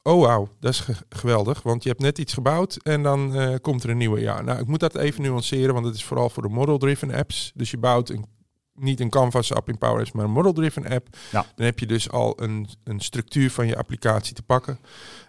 Oh 0.07 0.21
wauw, 0.25 0.49
dat 0.59 0.71
is 0.71 0.79
ge- 0.79 0.95
geweldig, 1.09 1.61
want 1.61 1.83
je 1.83 1.89
hebt 1.89 2.01
net 2.01 2.17
iets 2.17 2.33
gebouwd 2.33 2.75
en 2.83 3.03
dan 3.03 3.35
eh, 3.35 3.55
komt 3.61 3.83
er 3.83 3.89
een 3.89 3.97
nieuwe. 3.97 4.19
Ja, 4.19 4.41
nou, 4.41 4.59
ik 4.59 4.67
moet 4.67 4.79
dat 4.79 4.95
even 4.95 5.21
nuanceren, 5.21 5.73
want 5.73 5.85
het 5.85 5.95
is 5.95 6.03
vooral 6.03 6.29
voor 6.29 6.43
de 6.43 6.49
model-driven 6.49 7.13
apps. 7.13 7.51
Dus 7.55 7.71
je 7.71 7.77
bouwt 7.77 8.09
een, 8.09 8.25
niet 8.73 8.99
een 8.99 9.09
Canvas-app 9.09 9.69
in 9.69 9.77
Power 9.77 9.97
Apps, 9.99 10.11
maar 10.11 10.25
een 10.25 10.31
model-driven 10.31 10.87
app. 10.87 11.07
Ja. 11.31 11.45
Dan 11.55 11.65
heb 11.65 11.79
je 11.79 11.85
dus 11.85 12.09
al 12.11 12.41
een, 12.43 12.67
een 12.83 12.99
structuur 12.99 13.51
van 13.51 13.67
je 13.67 13.77
applicatie 13.77 14.35
te 14.35 14.43
pakken. 14.43 14.79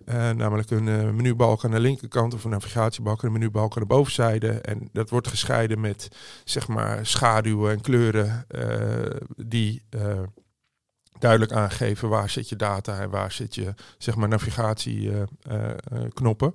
Eh, 0.05 0.31
namelijk 0.31 0.71
een 0.71 0.89
eh, 0.89 1.11
menubalk 1.11 1.65
aan 1.65 1.71
de 1.71 1.81
linkerkant 1.81 2.35
of 2.35 2.45
een 2.45 2.51
navigatiebalk 2.51 3.21
en 3.21 3.27
een 3.27 3.33
menubalk 3.33 3.75
aan 3.77 3.83
de 3.83 3.89
bovenzijde. 3.89 4.49
En 4.51 4.89
dat 4.93 5.11
wordt 5.11 5.29
gescheiden 5.29 5.81
met 5.81 6.09
zeg 6.45 6.69
maar 6.69 7.07
schaduwen 7.07 7.73
en 7.73 7.81
kleuren 7.81 8.47
die 9.37 9.83
duidelijk 11.19 11.53
aangeven 11.53 12.09
waar 12.09 12.31
zit 12.31 12.49
je 12.49 12.57
data 12.57 13.01
en 13.01 13.11
waar 13.11 13.33
zit 13.33 13.55
je 13.55 13.75
zeg 13.99 14.17
maar 14.17 14.29
navigatieknoppen. 14.29 16.55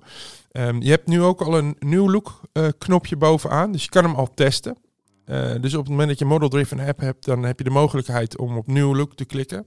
Ehm, 0.50 0.80
je 0.80 0.90
hebt 0.90 1.06
nu 1.06 1.22
ook 1.22 1.40
al 1.40 1.58
een 1.58 1.76
new 1.78 2.10
look 2.10 2.40
eh, 2.52 2.68
knopje 2.78 3.16
bovenaan, 3.16 3.72
dus 3.72 3.82
je 3.82 3.90
kan 3.90 4.04
hem 4.04 4.14
al 4.14 4.34
testen. 4.34 4.76
Eh, 5.24 5.52
dus 5.60 5.74
op 5.74 5.80
het 5.80 5.88
moment 5.88 6.08
dat 6.08 6.18
je 6.18 6.24
een 6.24 6.30
model-driven 6.30 6.80
app 6.80 7.00
hebt, 7.00 7.24
dan 7.24 7.42
heb 7.42 7.58
je 7.58 7.64
de 7.64 7.70
mogelijkheid 7.70 8.38
om 8.38 8.56
op 8.56 8.66
New 8.66 8.96
Look 8.96 9.14
te 9.14 9.24
klikken. 9.24 9.64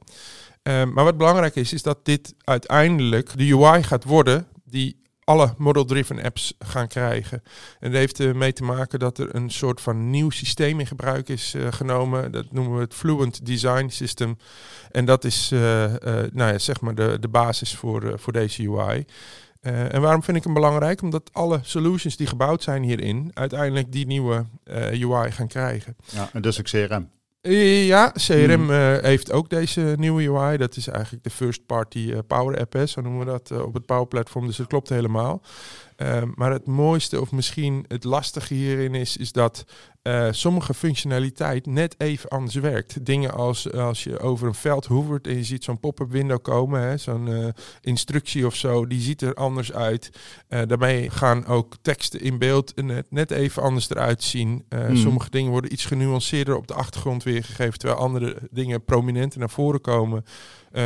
Ehm, 0.64 0.94
maar 0.94 1.04
wat 1.04 1.18
belangrijk 1.18 1.56
is, 1.56 1.74
is 1.74 1.84
dat 1.84 2.06
dit 2.06 2.34
uiteindelijk 2.38 3.38
de 3.38 3.54
UI 3.54 3.84
gaat 3.84 4.04
worden 4.04 4.48
die 4.64 5.04
alle 5.26 5.54
model-driven 5.58 6.24
apps 6.24 6.54
gaan 6.60 6.88
krijgen. 6.88 7.44
En 7.80 7.92
dat 7.92 8.00
heeft 8.00 8.20
ermee 8.20 8.54
te 8.54 8.64
maken 8.64 9.00
dat 9.00 9.18
er 9.18 9.36
een 9.36 9.50
soort 9.50 9.82
van 9.82 10.10
nieuw 10.10 10.30
systeem 10.30 10.80
in 10.80 10.88
gebruik 10.88 11.30
is 11.30 11.54
eh, 11.54 11.68
genomen. 11.72 12.32
Dat 12.32 12.52
noemen 12.52 12.76
we 12.76 12.82
het 12.82 12.94
Fluent 12.94 13.46
Design 13.46 13.88
System. 13.88 14.38
En 14.92 15.06
dat 15.06 15.24
is 15.24 15.52
eh, 15.52 15.84
eh, 15.84 16.32
nou 16.34 16.52
ja, 16.52 16.58
zeg 16.58 16.82
maar 16.82 16.96
de, 16.96 17.18
de 17.20 17.28
basis 17.28 17.76
voor, 17.76 18.04
eh, 18.04 18.18
voor 18.18 18.34
deze 18.34 18.70
UI. 18.70 19.06
Eh, 19.66 19.94
en 19.94 20.02
waarom 20.02 20.24
vind 20.24 20.38
ik 20.38 20.44
hem 20.44 20.54
belangrijk? 20.54 21.02
Omdat 21.02 21.30
alle 21.34 21.60
solutions 21.62 22.18
die 22.18 22.28
gebouwd 22.28 22.64
zijn 22.64 22.84
hierin 22.84 23.32
uiteindelijk 23.34 23.92
die 23.92 24.06
nieuwe 24.06 24.46
eh, 24.64 25.10
UI 25.10 25.32
gaan 25.32 25.48
krijgen. 25.48 25.96
Ja, 26.12 26.30
en 26.34 26.42
dus 26.42 26.60
ook 26.60 26.66
CRM. 26.66 27.10
Ja, 27.54 28.12
CRM 28.12 28.52
Hmm. 28.62 28.72
eh, 28.72 29.04
heeft 29.04 29.32
ook 29.32 29.50
deze 29.50 29.96
nieuwe 29.98 30.30
UI. 30.30 30.58
Dat 30.58 30.76
is 30.76 30.88
eigenlijk 30.88 31.24
de 31.24 31.30
first 31.30 31.66
party 31.66 32.12
eh, 32.14 32.20
Power 32.28 32.60
App, 32.60 32.74
hè, 32.74 32.86
zo 32.86 33.02
noemen 33.02 33.26
we 33.26 33.32
dat 33.32 33.52
eh, 33.52 33.66
op 33.66 33.74
het 33.74 33.86
Power 33.86 34.08
Platform. 34.08 34.48
Dus 34.48 34.58
dat 34.58 34.68
klopt 34.68 34.90
helemaal. 34.90 35.42
Eh, 35.96 36.22
maar 36.36 36.52
het 36.52 36.66
mooiste 36.66 37.22
of 37.22 37.32
misschien 37.32 37.86
het 37.88 38.04
lastige 38.04 38.54
hierin 38.54 38.96
is, 38.96 39.18
is 39.18 39.32
dat 39.32 39.66
eh, 40.06 40.28
sommige 40.32 40.74
functionaliteit 40.74 41.66
net 41.66 41.96
even 41.98 42.30
anders 42.30 42.56
werkt. 42.56 43.06
Dingen 43.06 43.34
als 43.34 43.72
als 43.72 44.04
je 44.04 44.20
over 44.20 44.48
een 44.48 44.54
veld 44.54 44.86
hoevert 44.86 45.28
en 45.28 45.36
je 45.36 45.44
ziet 45.44 45.64
zo'n 45.64 45.80
pop-up 45.80 46.12
window 46.12 46.42
komen, 46.42 47.00
zo'n 47.00 47.28
eh, 47.28 47.48
instructie 47.82 48.46
of 48.46 48.56
zo, 48.56 48.88
die 48.88 49.02
ziet 49.02 49.22
er 49.22 49.34
anders 49.34 49.74
uit. 49.74 50.10
Eh, 50.48 50.62
daarmee 50.68 51.10
gaan 51.10 51.46
ook 51.46 51.76
teksten 51.82 52.22
in 52.22 52.38
beeld 52.38 52.76
net, 52.76 53.06
net 53.10 53.32
even 53.32 53.62
anders 53.62 53.90
eruit 53.90 54.24
zien. 54.24 54.66
Hmm. 54.70 54.96
Sommige 54.96 55.30
dingen 55.30 55.52
worden 55.52 55.74
iets 55.74 55.86
genuanceerder 55.86 56.56
op 56.56 56.68
de 56.68 56.74
achtergrond 56.74 57.24
weergegeven, 57.24 57.80
terwijl 57.80 58.00
andere 58.00 58.38
dingen 58.52 58.84
prominenter 58.84 59.40
naar 59.40 59.50
voren 59.50 59.82
komen. 59.82 60.26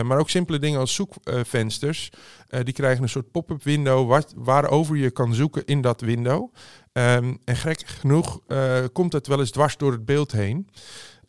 Maar 0.05 0.19
ook 0.19 0.29
simpele 0.29 0.59
dingen 0.59 0.79
als 0.79 0.93
zoekvensters. 0.93 2.09
die 2.63 2.73
krijgen 2.73 3.03
een 3.03 3.09
soort 3.09 3.31
pop-up 3.31 3.63
window 3.63 4.09
wat, 4.09 4.33
waarover 4.37 4.97
je 4.99 5.11
kan 5.11 5.33
zoeken 5.33 5.65
in 5.65 5.81
dat 5.81 6.01
window. 6.01 6.53
Ehm, 6.91 7.35
en 7.43 7.55
gek 7.55 7.87
genoeg 7.87 8.39
eh, 8.47 8.83
komt 8.93 9.13
het 9.13 9.27
wel 9.27 9.39
eens 9.39 9.51
dwars 9.51 9.77
door 9.77 9.91
het 9.91 10.05
beeld 10.05 10.31
heen. 10.31 10.69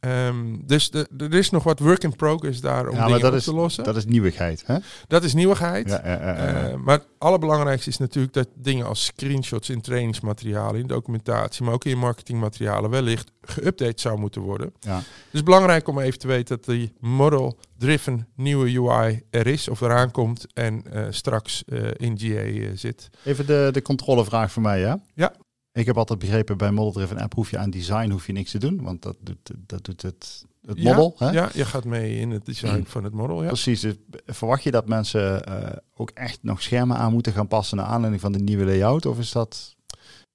Ehm, 0.00 0.56
dus 0.66 0.90
de- 0.90 1.08
er 1.18 1.34
is 1.34 1.50
nog 1.50 1.62
wat 1.62 1.78
work 1.78 2.02
in 2.02 2.16
progress 2.16 2.60
daar 2.60 2.88
om 2.88 2.94
Ja, 2.96 3.04
dingen 3.06 3.20
dat 3.20 3.30
op 3.30 3.36
is, 3.38 3.44
te 3.44 3.54
lossen. 3.54 3.84
dat 3.84 3.96
is 3.96 4.04
nieuwigheid. 4.04 4.62
Hè? 4.66 4.76
dat 5.06 5.24
is 5.24 5.34
nieuwigheid. 5.34 5.88
Ja, 5.88 6.00
ja. 6.04 6.18
Eh, 6.18 6.74
maar 6.76 6.94
het 6.98 7.06
allerbelangrijkste 7.18 7.90
is 7.90 7.96
natuurlijk 7.98 8.34
dat 8.34 8.48
dingen 8.54 8.86
als 8.86 9.04
screenshots 9.04 9.70
in 9.70 9.80
trainingsmaterialen, 9.80 10.80
in 10.80 10.86
documentatie, 10.86 11.64
maar 11.64 11.74
ook 11.74 11.84
in 11.84 11.98
marketingmaterialen 11.98 12.90
wellicht 12.90 13.30
geüpdate 13.42 13.94
zou 14.00 14.18
moeten 14.18 14.40
worden. 14.42 14.72
Ja. 14.80 15.00
Dus 15.30 15.42
belangrijk 15.42 15.88
om 15.88 15.98
even 15.98 16.18
te 16.18 16.26
weten 16.26 16.56
dat 16.56 16.64
die 16.64 16.92
model-driven 17.00 18.26
nieuwe 18.36 18.78
UI 18.90 19.22
er 19.30 19.46
is 19.46 19.68
of 19.68 19.80
eraan 19.80 20.10
komt 20.10 20.46
en 20.54 20.82
eh, 20.92 21.06
straks 21.10 21.64
eh, 21.66 21.78
in 21.96 22.18
GA 22.18 22.76
zit. 22.76 23.08
Even 23.24 23.46
de, 23.46 23.68
de 23.72 23.82
controlevraag 23.82 24.52
voor 24.52 24.62
mij, 24.62 24.80
ja? 24.80 25.00
Ja. 25.14 25.32
Ik 25.80 25.86
heb 25.86 25.98
altijd 25.98 26.18
begrepen, 26.18 26.56
bij 26.58 26.70
Model 26.70 26.92
Driven 26.92 27.18
App 27.18 27.34
hoef 27.34 27.50
je 27.50 27.58
aan 27.58 27.70
design 27.70 28.10
hoef 28.10 28.26
je 28.26 28.32
niks 28.32 28.50
te 28.50 28.58
doen, 28.58 28.82
want 28.82 29.02
dat 29.02 29.16
doet, 29.20 29.50
dat 29.66 29.84
doet 29.84 30.02
het, 30.02 30.46
het 30.66 30.78
Ja, 30.78 30.90
model. 30.94 31.14
hè? 31.18 31.30
Ja, 31.30 31.48
je 31.54 31.64
gaat 31.64 31.84
mee 31.84 32.18
in 32.18 32.30
het 32.30 32.46
design 32.46 32.84
van 32.86 33.04
het 33.04 33.12
model. 33.12 33.42
Ja. 33.42 33.46
Precies. 33.48 33.80
Dus 33.80 33.94
verwacht 34.26 34.62
je 34.62 34.70
dat 34.70 34.88
mensen 34.88 35.44
eh, 35.46 35.76
ook 35.96 36.10
echt 36.10 36.38
nog 36.42 36.62
schermen 36.62 36.96
aan 36.96 37.12
moeten 37.12 37.32
gaan 37.32 37.48
passen 37.48 37.76
naar 37.76 37.86
aanleiding 37.86 38.20
van 38.22 38.32
de 38.32 38.38
nieuwe 38.38 38.64
layout? 38.64 39.06
Of 39.06 39.18
is 39.18 39.32
dat 39.32 39.76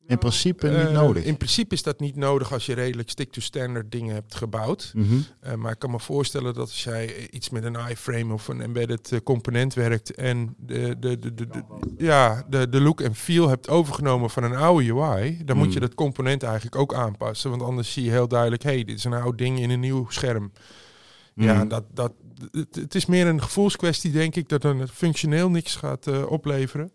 in 0.07 0.17
principe 0.17 0.67
niet 0.67 0.77
Eh, 0.77 0.91
nodig? 0.91 1.23
In 1.23 1.37
principe 1.37 1.73
is 1.75 1.83
dat 1.83 1.99
niet 1.99 2.15
nodig 2.15 2.53
als 2.53 2.65
je 2.65 2.73
redelijk 2.73 3.09
stick-to-standard 3.09 3.91
dingen 3.91 4.13
hebt 4.13 4.35
gebouwd. 4.35 4.91
Mhm. 4.95 5.15
Eh, 5.39 5.53
maar 5.53 5.71
ik 5.71 5.79
kan 5.79 5.91
me 5.91 5.99
voorstellen 5.99 6.53
dat 6.53 6.67
als 6.67 6.83
jij 6.83 7.29
iets 7.29 7.49
met 7.49 7.63
een 7.63 7.77
iframe 7.89 8.33
of 8.33 8.47
een 8.47 8.61
embedded 8.61 9.11
eh, 9.11 9.19
component 9.23 9.73
werkt 9.73 10.15
en 10.15 10.55
de, 10.57 10.95
de, 10.99 11.19
de, 11.19 11.33
de, 11.33 11.47
de- 11.47 11.63
ja, 11.97 12.45
de, 12.49 12.69
de 12.69 12.81
look 12.81 13.01
en 13.01 13.15
feel 13.15 13.49
hebt 13.49 13.69
overgenomen 13.69 14.29
van 14.29 14.43
een 14.43 14.55
oude 14.55 14.93
UI, 14.93 15.41
dan 15.45 15.57
moet 15.57 15.65
je 15.65 15.71
Hmm. 15.79 15.87
dat 15.87 15.95
component 15.95 16.43
eigenlijk 16.43 16.75
ook 16.75 16.93
aanpassen. 16.93 17.49
Want 17.49 17.61
anders 17.61 17.93
zie 17.93 18.03
je 18.03 18.11
heel 18.11 18.27
duidelijk, 18.27 18.63
hey, 18.63 18.83
dit 18.83 18.97
is 18.97 19.03
een 19.03 19.13
oud 19.13 19.37
ding 19.37 19.59
in 19.59 19.69
een 19.69 19.79
nieuw 19.79 20.09
scherm. 20.09 20.51
Ja, 21.35 21.53
Mhm. 21.53 21.67
dat, 21.67 21.83
dat, 21.93 22.13
het, 22.51 22.75
het 22.75 22.95
is 22.95 23.05
meer 23.05 23.27
een 23.27 23.41
gevoelskwestie, 23.41 24.11
denk 24.11 24.35
ik, 24.35 24.49
dat 24.49 24.63
een 24.63 24.87
functioneel 24.87 25.49
niks 25.49 25.75
gaat 25.75 26.25
opleveren. 26.27 26.91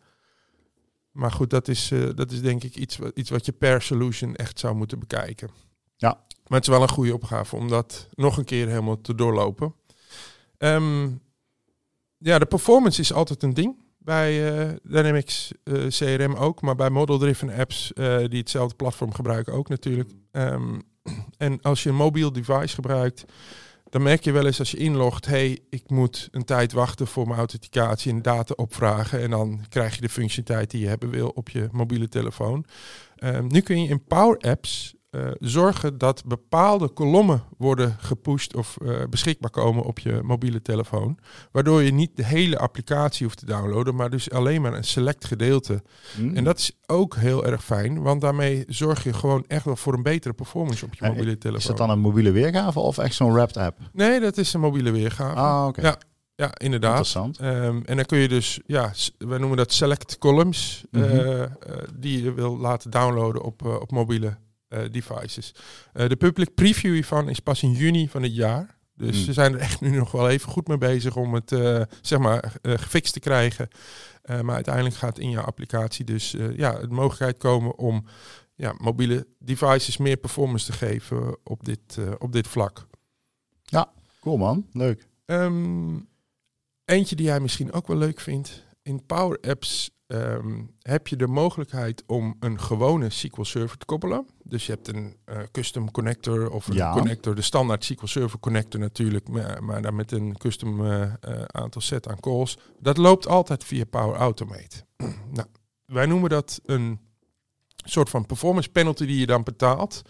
Maar 1.10 1.32
goed, 1.32 1.50
dat 1.50 1.68
is, 1.68 1.90
eh, 1.90 2.08
dat 2.14 2.30
is 2.30 2.40
denk 2.40 2.64
ik 2.64 2.76
iets, 2.76 2.96
wat- 2.96 3.12
iets 3.18 3.30
wat 3.30 3.46
je 3.46 3.52
per 3.52 3.82
solution 3.82 4.34
echt 4.36 4.58
zou 4.58 4.74
moeten 4.74 4.98
bekijken. 4.98 5.50
Ja. 5.96 6.08
Maar 6.46 6.58
het 6.58 6.68
is 6.68 6.74
wel 6.74 6.82
een 6.82 6.88
goede 6.88 7.14
opgave 7.14 7.56
om 7.56 7.68
dat 7.68 8.08
nog 8.14 8.36
een 8.38 8.44
keer 8.44 8.68
helemaal 8.68 9.00
te 9.00 9.14
doorlopen. 9.14 9.74
Ehm, 10.58 11.08
ja, 12.18 12.38
de 12.38 12.46
performance 12.46 13.00
is 13.00 13.12
altijd 13.12 13.42
een 13.42 13.54
ding. 13.54 13.82
Bij 13.98 14.58
eh, 14.58 14.76
Dynamics 14.82 15.52
eh, 15.64 15.86
CRM 15.86 16.34
ook, 16.34 16.60
maar 16.60 16.74
bij 16.76 16.90
model-driven 16.90 17.50
apps 17.50 17.90
die 17.94 18.38
hetzelfde 18.38 18.76
platform 18.76 19.12
gebruiken 19.12 19.52
ook 19.52 19.68
natuurlijk. 19.68 20.10
Ehm, 20.30 20.78
en 21.36 21.60
als 21.62 21.82
je 21.82 21.88
een 21.88 21.94
mobiel 21.94 22.32
device 22.32 22.74
gebruikt, 22.74 23.24
dan 23.90 24.02
merk 24.02 24.24
je 24.24 24.32
wel 24.32 24.46
eens 24.46 24.58
als 24.58 24.70
je 24.70 24.76
inlogt, 24.76 25.26
hey, 25.26 25.58
ik 25.70 25.90
moet 25.90 26.28
een 26.30 26.44
tijd 26.44 26.72
wachten 26.72 27.06
voor 27.06 27.26
mijn 27.26 27.38
authenticatie 27.38 28.12
en 28.12 28.22
data 28.22 28.54
opvragen. 28.56 29.20
En 29.20 29.30
dan 29.30 29.64
krijg 29.68 29.94
je 29.94 30.00
de 30.00 30.08
functionaliteit 30.08 30.70
die 30.70 30.80
je 30.80 30.88
hebben 30.88 31.10
wil 31.10 31.28
op 31.28 31.48
je 31.48 31.68
mobiele 31.72 32.08
telefoon. 32.08 32.64
Ehm, 33.16 33.46
nu 33.46 33.60
kun 33.60 33.82
je 33.82 33.88
in 33.88 34.04
Power 34.04 34.38
Apps 34.38 34.94
eh, 35.10 35.28
zorgen 35.38 35.98
dat 35.98 36.24
bepaalde 36.24 36.88
kolommen 36.88 37.42
worden 37.58 37.96
gepusht 37.98 38.54
of 38.56 38.76
eh, 38.82 38.94
beschikbaar 39.10 39.50
komen 39.50 39.82
op 39.82 39.98
je 39.98 40.20
mobiele 40.22 40.62
telefoon. 40.62 41.18
Waardoor 41.52 41.82
je 41.82 41.92
niet 41.92 42.16
de 42.16 42.24
hele 42.24 42.58
applicatie 42.58 43.26
hoeft 43.26 43.38
te 43.38 43.46
downloaden, 43.46 43.94
maar 43.94 44.10
dus 44.10 44.30
alleen 44.30 44.62
maar 44.62 44.72
een 44.74 44.84
select 44.84 45.24
gedeelte. 45.24 45.82
Mhm. 46.18 46.36
En 46.36 46.44
dat 46.44 46.58
is 46.58 46.72
ook 46.86 47.16
heel 47.16 47.46
erg 47.46 47.64
fijn, 47.64 48.02
want 48.02 48.20
daarmee 48.20 48.64
zorg 48.68 49.04
je 49.04 49.12
gewoon 49.12 49.44
echt 49.46 49.64
wel 49.64 49.76
voor 49.76 49.94
een 49.94 50.02
betere 50.02 50.34
performance 50.34 50.84
op 50.84 50.94
je 50.94 51.00
En 51.00 51.10
mobiele 51.12 51.38
telefoon. 51.38 51.60
Is 51.60 51.66
dat 51.66 51.76
dan 51.76 51.90
een 51.90 52.00
mobiele 52.00 52.30
weergave 52.30 52.80
of 52.80 52.98
echt 52.98 53.14
zo'n 53.14 53.32
wrapped 53.32 53.56
app? 53.56 53.78
Nee, 53.92 54.20
dat 54.20 54.36
is 54.38 54.52
een 54.52 54.60
mobiele 54.60 54.90
weergave. 54.90 55.36
Ah, 55.38 55.66
oké. 55.66 55.80
Ja, 55.80 55.96
Ja, 56.34 56.50
inderdaad. 56.58 56.90
Interessant. 56.96 57.38
Ehm, 57.38 57.80
en 57.84 57.96
dan 57.96 58.04
kun 58.04 58.18
je 58.18 58.28
dus, 58.28 58.60
ja, 58.66 58.92
wij 59.18 59.38
noemen 59.38 59.56
dat 59.56 59.72
select 59.72 60.18
columns, 60.18 60.84
Mhm. 60.90 61.04
eh, 61.04 61.42
die 61.94 62.22
je 62.22 62.32
wil 62.34 62.58
laten 62.58 62.90
downloaden 62.90 63.42
op, 63.42 63.64
op 63.64 63.90
mobiele 63.90 64.36
devices. 64.90 65.54
Eh, 65.92 66.08
de 66.08 66.16
public 66.16 66.54
preview 66.54 66.92
hiervan 66.92 67.28
is 67.28 67.40
pas 67.40 67.62
in 67.62 67.72
juni 67.72 68.08
van 68.08 68.22
het 68.22 68.34
jaar. 68.34 68.78
Dus 68.94 69.16
Hmm. 69.16 69.24
ze 69.24 69.32
zijn 69.32 69.52
er 69.54 69.60
echt 69.60 69.80
nu 69.80 69.90
nog 69.96 70.10
wel 70.12 70.28
even 70.28 70.50
goed 70.50 70.68
mee 70.68 70.78
bezig 70.78 71.16
om 71.16 71.34
het 71.34 71.52
eh, 71.52 71.82
zeg 72.00 72.18
maar 72.18 72.54
eh, 72.62 72.72
gefixt 72.78 73.12
te 73.12 73.20
krijgen. 73.20 73.68
Eh, 74.22 74.40
maar 74.40 74.54
uiteindelijk 74.54 74.94
gaat 74.94 75.18
in 75.18 75.30
jouw 75.30 75.44
applicatie 75.44 76.04
dus 76.04 76.34
eh, 76.34 76.56
ja, 76.56 76.78
de 76.78 76.86
mogelijkheid 76.88 77.38
komen 77.38 77.78
om 77.78 78.04
ja, 78.54 78.74
mobiele 78.78 79.26
devices 79.38 79.96
meer 79.96 80.16
performance 80.16 80.66
te 80.66 80.72
geven 80.72 81.36
op 81.44 81.64
dit, 81.64 81.96
eh, 81.98 82.12
op 82.18 82.32
dit 82.32 82.48
vlak. 82.48 82.88
Cool 84.20 84.36
man, 84.36 84.66
leuk. 84.72 85.08
Ehm, 85.24 85.98
eentje 86.84 87.16
die 87.16 87.26
jij 87.26 87.40
misschien 87.40 87.72
ook 87.72 87.86
wel 87.86 87.96
leuk 87.96 88.20
vindt. 88.20 88.62
In 88.82 89.06
Power 89.06 89.38
Apps 89.40 89.90
ehm, 90.10 90.62
heb 90.82 91.08
je 91.08 91.16
de 91.16 91.26
mogelijkheid 91.26 92.02
om 92.06 92.36
een 92.40 92.60
gewone 92.60 93.10
SQL 93.10 93.42
Server 93.42 93.78
te 93.78 93.84
koppelen. 93.86 94.26
Dus 94.42 94.66
je 94.66 94.72
hebt 94.72 94.88
een 94.88 95.16
eh, 95.24 95.38
custom 95.52 95.90
connector 95.90 96.50
of 96.50 96.66
een 96.66 96.74
Ja. 96.74 96.92
connector, 96.92 97.34
de 97.34 97.42
standaard 97.42 97.84
SQL 97.84 98.06
Server 98.06 98.38
connector 98.38 98.80
natuurlijk, 98.80 99.28
maar, 99.28 99.64
maar 99.64 99.82
dan 99.82 99.94
met 99.94 100.12
een 100.12 100.36
custom 100.38 100.84
eh, 100.86 101.02
eh, 101.02 101.12
aantal 101.46 101.80
set 101.80 102.08
aan 102.08 102.20
calls. 102.20 102.58
Dat 102.78 102.96
loopt 102.96 103.26
altijd 103.28 103.64
via 103.64 103.84
Power 103.84 104.16
Automate. 104.16 104.84
nou, 105.36 105.48
wij 105.86 106.06
noemen 106.06 106.30
dat 106.30 106.60
een 106.64 107.00
soort 107.84 108.10
van 108.10 108.26
performance 108.26 108.68
penalty 108.70 109.06
die 109.06 109.18
je 109.18 109.26
dan 109.26 109.42
betaalt, 109.42 110.02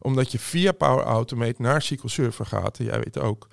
omdat 0.00 0.32
je 0.32 0.38
via 0.38 0.72
Power 0.72 1.04
Automate 1.04 1.62
naar 1.62 1.82
SQL 1.82 2.06
Server 2.08 2.46
gaat. 2.46 2.78
En 2.78 2.84
jij 2.84 2.98
weet 2.98 3.18
ook. 3.18 3.48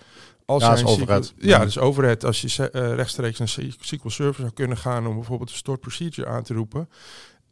Als 0.47 0.63
Ja, 0.63 0.83
overhead. 0.85 1.25
SQL 1.25 1.47
Ja, 1.47 1.59
dus 1.65 1.77
overhead. 1.77 2.23
Als 2.25 2.41
je 2.41 2.69
eh, 2.71 2.93
rechtstreeks 2.95 3.39
een 3.39 3.71
SQL 3.79 4.09
Server 4.09 4.41
zou 4.41 4.53
kunnen 4.53 4.77
gaan 4.77 5.07
om 5.07 5.15
bijvoorbeeld 5.15 5.49
een 5.49 5.55
stored 5.55 5.79
procedure 5.81 6.27
aan 6.27 6.43
te 6.43 6.53
roepen, 6.53 6.89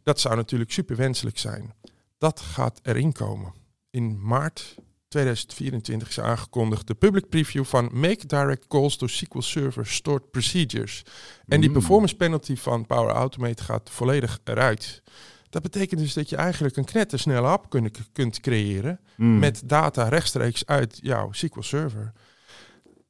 dat 0.04 0.20
zou 0.20 0.36
natuurlijk 0.36 0.72
super 0.72 0.96
wenselijk 0.96 1.38
zijn. 1.38 1.74
Dat 2.18 2.40
gaat 2.40 2.80
erin 2.84 3.12
komen. 3.12 3.54
In 3.90 4.20
maart 4.28 4.76
2024 5.08 6.08
is 6.10 6.20
aangekondigd 6.20 6.88
de 6.88 6.94
public 6.96 7.30
preview 7.30 7.64
van 7.66 7.90
Make 7.94 8.26
Direct 8.26 8.68
Calls 8.68 8.98
to 8.98 9.08
SQL 9.08 9.40
Server 9.42 9.88
Stored 9.88 10.32
Procedures. 10.32 11.04
En 11.48 11.60
die 11.60 11.70
Mm. 11.70 11.76
performance 11.76 12.16
penalty 12.16 12.56
van 12.56 12.86
Power 12.86 13.14
Automate 13.16 13.64
gaat 13.64 13.90
volledig 13.90 14.40
eruit. 14.44 15.02
Dat 15.50 15.62
betekent 15.62 16.00
dus 16.00 16.14
dat 16.14 16.30
je 16.30 16.36
eigenlijk 16.36 16.76
een 16.78 16.86
knettersnelle 16.86 17.48
app 17.48 17.70
kunt, 17.70 18.00
kunt 18.12 18.40
creëren 18.40 19.00
Mm. 19.18 19.40
met 19.40 19.62
data 19.66 20.08
rechtstreeks 20.08 20.66
uit 20.66 21.00
jouw 21.02 21.32
SQL 21.32 21.62
Server. 21.62 22.12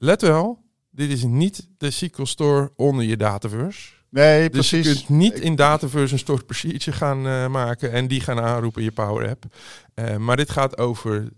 Let 0.06 0.22
wel, 0.22 0.64
dit 0.92 1.10
is 1.10 1.24
niet 1.24 1.70
de 1.78 1.92
SQL 1.92 2.24
Store 2.24 2.72
onder 2.76 3.06
je 3.06 3.18
Dataverse. 3.18 3.94
Nee, 4.10 4.50
Dus 4.50 4.70
precies. 4.70 4.88
je 4.88 5.06
kunt 5.06 5.20
niet 5.20 5.40
in 5.40 5.56
Dataverse 5.56 6.14
een 6.14 6.20
stored 6.20 6.46
procedure 6.46 6.92
gaan 6.92 7.28
eh, 7.28 7.48
maken 7.48 7.92
en 7.92 8.08
die 8.08 8.22
gaan 8.22 8.40
aanroepen 8.40 8.82
in 8.82 8.88
je 8.88 8.94
Power 8.94 9.30
App. 9.30 9.46
Eh, 9.94 10.18
maar 10.18 10.38
dit 10.38 10.50
gaat 10.50 10.78
over 10.78 11.30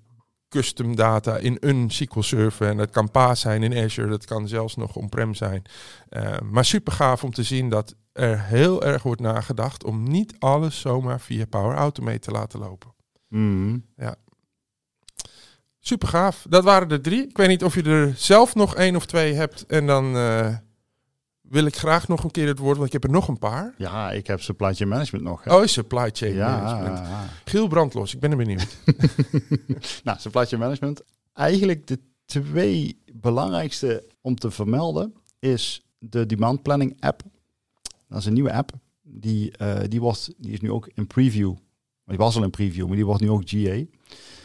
custom 0.49 0.95
data 0.95 1.37
in 1.37 1.57
een 1.59 1.91
SQL 1.91 2.19
Server. 2.21 2.67
En 2.67 2.77
dat 2.77 2.89
kan 2.89 3.11
PaaS 3.11 3.39
zijn 3.39 3.63
in 3.63 3.83
Azure, 3.83 4.09
dat 4.09 4.25
kan 4.25 4.47
zelfs 4.47 4.75
nog 4.75 4.95
on-prem 4.95 5.33
zijn. 5.33 5.63
Eh, 6.09 6.39
maar 6.51 6.65
super 6.65 6.93
gaaf 6.93 7.23
om 7.23 7.33
te 7.33 7.43
zien 7.43 7.69
dat 7.69 7.95
er 8.11 8.43
heel 8.43 8.83
erg 8.83 9.03
wordt 9.03 9.21
nagedacht 9.21 9.83
om 9.83 10.03
niet 10.03 10.35
alles 10.39 10.79
zomaar 10.79 11.21
via 11.21 11.45
Power 11.45 11.75
Automate 11.75 12.19
te 12.19 12.31
laten 12.31 12.59
lopen. 12.59 12.93
Mm. 13.27 13.85
Super 15.87 16.07
gaaf. 16.07 16.45
Dat 16.49 16.63
waren 16.63 16.89
er 16.89 17.01
drie. 17.01 17.27
Ik 17.27 17.37
weet 17.37 17.47
niet 17.47 17.63
of 17.63 17.75
je 17.75 17.83
er 17.83 18.13
zelf 18.17 18.55
nog 18.55 18.75
één 18.75 18.95
of 18.95 19.05
twee 19.05 19.33
hebt. 19.33 19.65
En 19.65 19.87
dan 19.87 20.15
eh, 20.15 20.55
wil 21.41 21.65
ik 21.65 21.75
graag 21.75 22.07
nog 22.07 22.23
een 22.23 22.31
keer 22.31 22.47
het 22.47 22.59
woord, 22.59 22.75
want 22.75 22.87
ik 22.87 22.93
heb 22.93 23.03
er 23.03 23.09
nog 23.09 23.27
een 23.27 23.37
paar. 23.37 23.73
Ja, 23.77 24.11
ik 24.11 24.27
heb 24.27 24.41
supply 24.41 24.73
chain 24.73 24.89
management 24.89 25.25
nog. 25.25 25.43
hè. 25.43 25.55
Oh, 25.55 25.65
supply 25.65 26.09
chain 26.13 26.33
ja. 26.33 26.61
management. 26.61 27.07
Giel 27.45 27.67
Brandlos, 27.67 28.13
ik 28.13 28.19
ben 28.19 28.31
er 28.31 28.37
benieuwd. 28.37 28.77
nou, 30.03 30.19
supply 30.19 30.45
chain 30.45 30.61
management. 30.61 31.01
Eigenlijk 31.33 31.87
de 31.87 31.99
twee 32.25 33.01
belangrijkste 33.13 34.07
om 34.21 34.35
te 34.35 34.51
vermelden 34.51 35.13
is 35.39 35.85
de 35.99 36.25
demand 36.25 36.61
planning 36.61 36.97
app. 36.99 37.21
Dat 38.07 38.19
is 38.19 38.25
een 38.25 38.33
nieuwe 38.33 38.53
app. 38.53 38.71
Die, 39.01 39.57
eh, 39.57 39.79
die, 39.87 39.99
wordt, 40.01 40.33
die 40.37 40.51
is 40.51 40.61
nu 40.61 40.71
ook 40.71 40.89
in 40.93 41.07
preview. 41.07 41.55
Maar 42.07 42.15
die 42.15 42.25
was 42.25 42.35
al 42.35 42.43
in 42.43 42.49
preview, 42.49 42.87
maar 42.87 42.95
die 42.95 43.05
wordt 43.05 43.21
nu 43.21 43.29
ook 43.29 43.41
GA. 43.45 43.83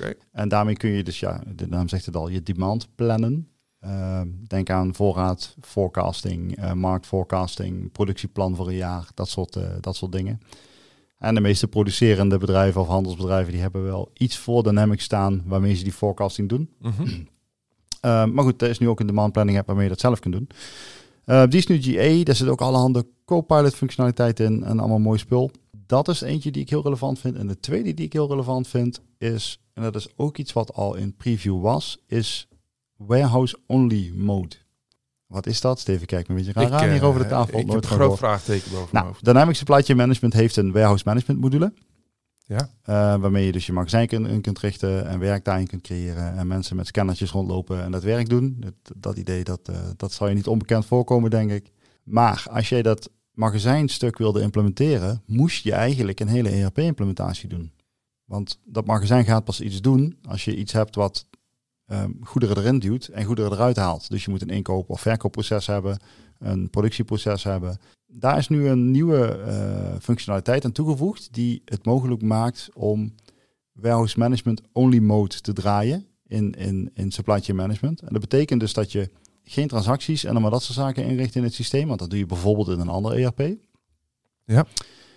Oké. 0.01 0.15
En 0.33 0.49
daarmee 0.49 0.77
kun 0.77 0.91
je 0.91 1.03
dus, 1.03 1.21
ja, 1.21 1.43
de 1.55 1.69
naam 1.69 1.89
zegt 1.89 2.07
het 2.07 2.17
al, 2.17 2.29
je 2.29 2.43
demand 2.43 2.89
plannen. 2.95 3.49
Ehm, 3.81 4.29
denk 4.47 4.71
aan 4.71 4.95
voorraad, 4.95 5.57
forecasting, 5.61 6.73
marktforecasting, 6.75 7.93
productieplan 7.93 8.57
voor 8.57 8.69
een 8.69 8.75
jaar, 8.75 9.09
dat 9.15 9.29
soort, 9.29 9.57
eh, 9.57 9.69
dat 9.81 9.97
soort 9.97 10.13
dingen. 10.13 10.41
En 11.19 11.35
de 11.35 11.41
meeste 11.41 11.69
producerende 11.69 12.39
bedrijven 12.39 12.81
of 12.81 12.87
handelsbedrijven 12.87 13.53
die 13.53 13.61
hebben 13.61 13.83
wel 13.83 14.11
iets 14.13 14.39
voor 14.39 14.63
Dynamics 14.63 15.05
staan 15.05 15.43
waarmee 15.47 15.75
ze 15.75 15.83
die 15.83 15.93
forecasting 15.93 16.49
doen. 16.49 16.71
Mhm. 16.81 17.03
Uh, 18.05 18.25
maar 18.33 18.45
goed, 18.45 18.63
er 18.63 18.69
is 18.69 18.79
nu 18.79 18.89
ook 18.89 19.01
een 19.01 19.07
demand 19.07 19.33
planning 19.33 19.59
app 19.59 19.67
waarmee 19.67 19.85
je 19.85 19.91
dat 19.91 20.01
zelf 20.01 20.19
kunt 20.19 20.35
doen. 20.35 20.49
Uh, 21.27 21.43
die 21.47 21.59
is 21.59 21.67
nu 21.67 21.83
GA, 21.83 22.25
daar 22.25 22.35
zit 22.35 22.49
ook 22.49 22.61
allerhande 22.61 23.07
Copilot 23.25 23.75
functionaliteit 23.75 24.41
in 24.41 24.65
en 24.65 24.79
allemaal 24.79 24.99
mooi 24.99 25.19
spul. 25.19 25.51
Dat 25.93 26.09
is 26.09 26.21
eentje 26.21 26.51
die 26.51 26.63
ik 26.63 26.71
heel 26.71 26.83
relevant 26.83 27.19
vind. 27.19 27.37
En 27.37 27.47
de 27.47 27.61
tweede 27.61 27.95
die 27.95 28.05
ik 28.07 28.13
heel 28.13 28.29
relevant 28.29 28.69
vind 28.69 29.01
is, 29.19 29.61
en 29.75 29.83
dat 29.83 29.95
is 29.97 30.09
ook 30.17 30.39
iets 30.39 30.53
wat 30.53 30.75
al 30.75 30.95
in 30.95 31.15
preview 31.17 31.61
was, 31.61 31.99
is 32.07 32.49
warehouse 32.97 33.59
only 33.67 34.13
mode. 34.15 34.57
Wat 35.27 35.47
is 35.47 35.61
dat? 35.61 35.81
Steven, 35.81 36.07
kijk 36.07 36.29
me 36.29 36.35
een 36.39 36.45
beetje 36.45 36.61
raar 36.61 36.73
aan 36.73 36.89
hier 36.91 37.01
eh, 37.01 37.09
over 37.09 37.23
de 37.23 37.29
tafel. 37.29 37.59
Ik 37.59 37.67
Nooit 37.67 37.83
heb 37.83 37.91
een 37.93 37.97
groot 37.99 38.19
vraagteken 38.19 38.71
boven 38.71 38.89
mijn 38.93 39.05
Nou, 39.05 39.07
hoofd. 39.07 39.25
Dynamics 39.25 39.59
Supply 39.59 39.83
Chain 39.83 39.97
Management 39.99 40.35
heeft 40.35 40.57
een 40.57 40.73
warehouse 40.73 41.03
management 41.07 41.41
module. 41.41 41.73
Ja. 42.45 42.71
Eh, 42.83 43.21
waarmee 43.21 43.47
je 43.47 43.53
dus 43.53 43.67
je 43.67 43.73
magazijn 43.73 44.07
kun- 44.07 44.27
in 44.27 44.41
kunt 44.41 44.59
richten 44.59 45.07
en 45.07 45.19
werk 45.19 45.45
daarin 45.45 45.67
kunt 45.67 45.83
creëren. 45.83 46.37
En 46.37 46.47
mensen 46.47 46.77
met 46.77 46.87
scannertjes 46.87 47.31
rondlopen 47.31 47.83
en 47.83 47.91
dat 47.91 48.03
werk 48.03 48.29
doen. 48.29 48.57
Dat, 48.59 48.75
dat 48.97 49.17
idee, 49.17 49.45
dat, 49.45 49.69
eh, 49.69 49.77
dat 49.97 50.13
zal 50.13 50.29
je 50.29 50.35
niet 50.35 50.47
onbekend 50.47 50.87
voorkomen, 50.87 51.31
denk 51.31 51.51
ik. 51.51 51.71
Maar 52.05 52.45
als 52.51 52.69
jij 52.69 52.83
dat 52.83 53.11
magazijnstuk 53.35 54.19
wilde 54.19 54.41
implementeren, 54.41 55.23
moest 55.27 55.65
je 55.65 55.73
eigenlijk 55.73 56.21
een 56.21 56.29
hele 56.29 56.49
ERP-implementatie 56.49 57.49
doen. 57.49 57.73
Want 58.25 58.59
dat 58.65 58.87
magazijn 58.87 59.25
gaat 59.25 59.45
pas 59.45 59.61
iets 59.61 59.81
doen 59.81 60.19
als 60.29 60.45
je 60.45 60.57
iets 60.57 60.73
hebt 60.73 60.95
wat 60.95 61.27
ehm, 61.87 62.11
goederen 62.21 62.57
erin 62.57 62.79
duwt 62.79 63.07
en 63.07 63.25
goederen 63.25 63.53
eruit 63.53 63.77
haalt. 63.77 64.11
Dus 64.11 64.25
je 64.25 64.31
moet 64.31 64.43
een 64.43 64.49
inkoop- 64.49 64.91
of 64.91 65.01
verkoopproces 65.01 65.67
hebben, 65.67 65.99
een 66.39 66.71
productieproces 66.71 67.45
hebben. 67.45 67.79
Daar 68.07 68.39
is 68.39 68.49
nu 68.49 68.69
een 68.69 68.91
nieuwe 68.91 69.27
eh, 69.27 69.95
functionaliteit 70.01 70.65
aan 70.65 70.73
toegevoegd 70.73 71.33
die 71.33 71.63
het 71.65 71.85
mogelijk 71.85 72.23
maakt 72.23 72.69
om 72.75 73.15
warehouse 73.73 74.19
management 74.19 74.61
only 74.73 74.99
mode 74.99 75.41
te 75.41 75.53
draaien 75.53 76.07
in, 76.27 76.53
in, 76.53 76.91
in 76.95 77.13
supply 77.13 77.41
chain 77.41 77.57
management. 77.57 78.01
En 78.01 78.09
dat 78.11 78.21
betekent 78.21 78.61
dus 78.61 78.73
dat 78.73 78.93
je 78.93 79.11
geen 79.45 79.69
transacties 79.69 80.25
en 80.25 80.31
allemaal 80.31 80.51
dat 80.51 80.63
soort 80.63 80.79
zaken 80.79 81.05
inricht 81.05 81.35
in 81.35 81.43
het 81.43 81.55
systeem, 81.55 81.87
want 81.89 81.99
dat 81.99 82.11
doe 82.11 82.19
je 82.19 82.27
bijvoorbeeld 82.27 82.69
in 82.69 82.81
een 82.81 82.89
ander 82.89 83.13
ERP. 83.13 83.57
Ja. 84.45 84.67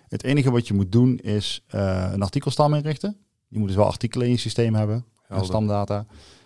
Het 0.07 0.23
enige 0.23 0.51
wat 0.51 0.67
je 0.67 0.73
moet 0.73 0.91
doen 0.91 1.17
is 1.17 1.63
eh, 1.67 2.09
een 2.11 2.21
artikelstam 2.21 2.73
inrichten. 2.73 3.17
Je 3.47 3.59
moet 3.59 3.67
dus 3.67 3.77
wel 3.77 3.85
artikelen 3.85 4.25
in 4.25 4.33
je 4.33 4.39
systeem 4.39 4.75
hebben, 4.75 5.05
en 5.27 5.45
stamdata. 5.45 6.05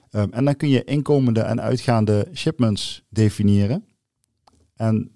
Ehm, 0.10 0.32
en 0.32 0.46
dan 0.46 0.56
kun 0.56 0.70
je 0.70 0.84
inkomende 0.84 1.42
en 1.42 1.62
uitgaande 1.62 2.28
shipments 2.34 3.04
definiëren. 3.10 3.86
En 4.76 5.12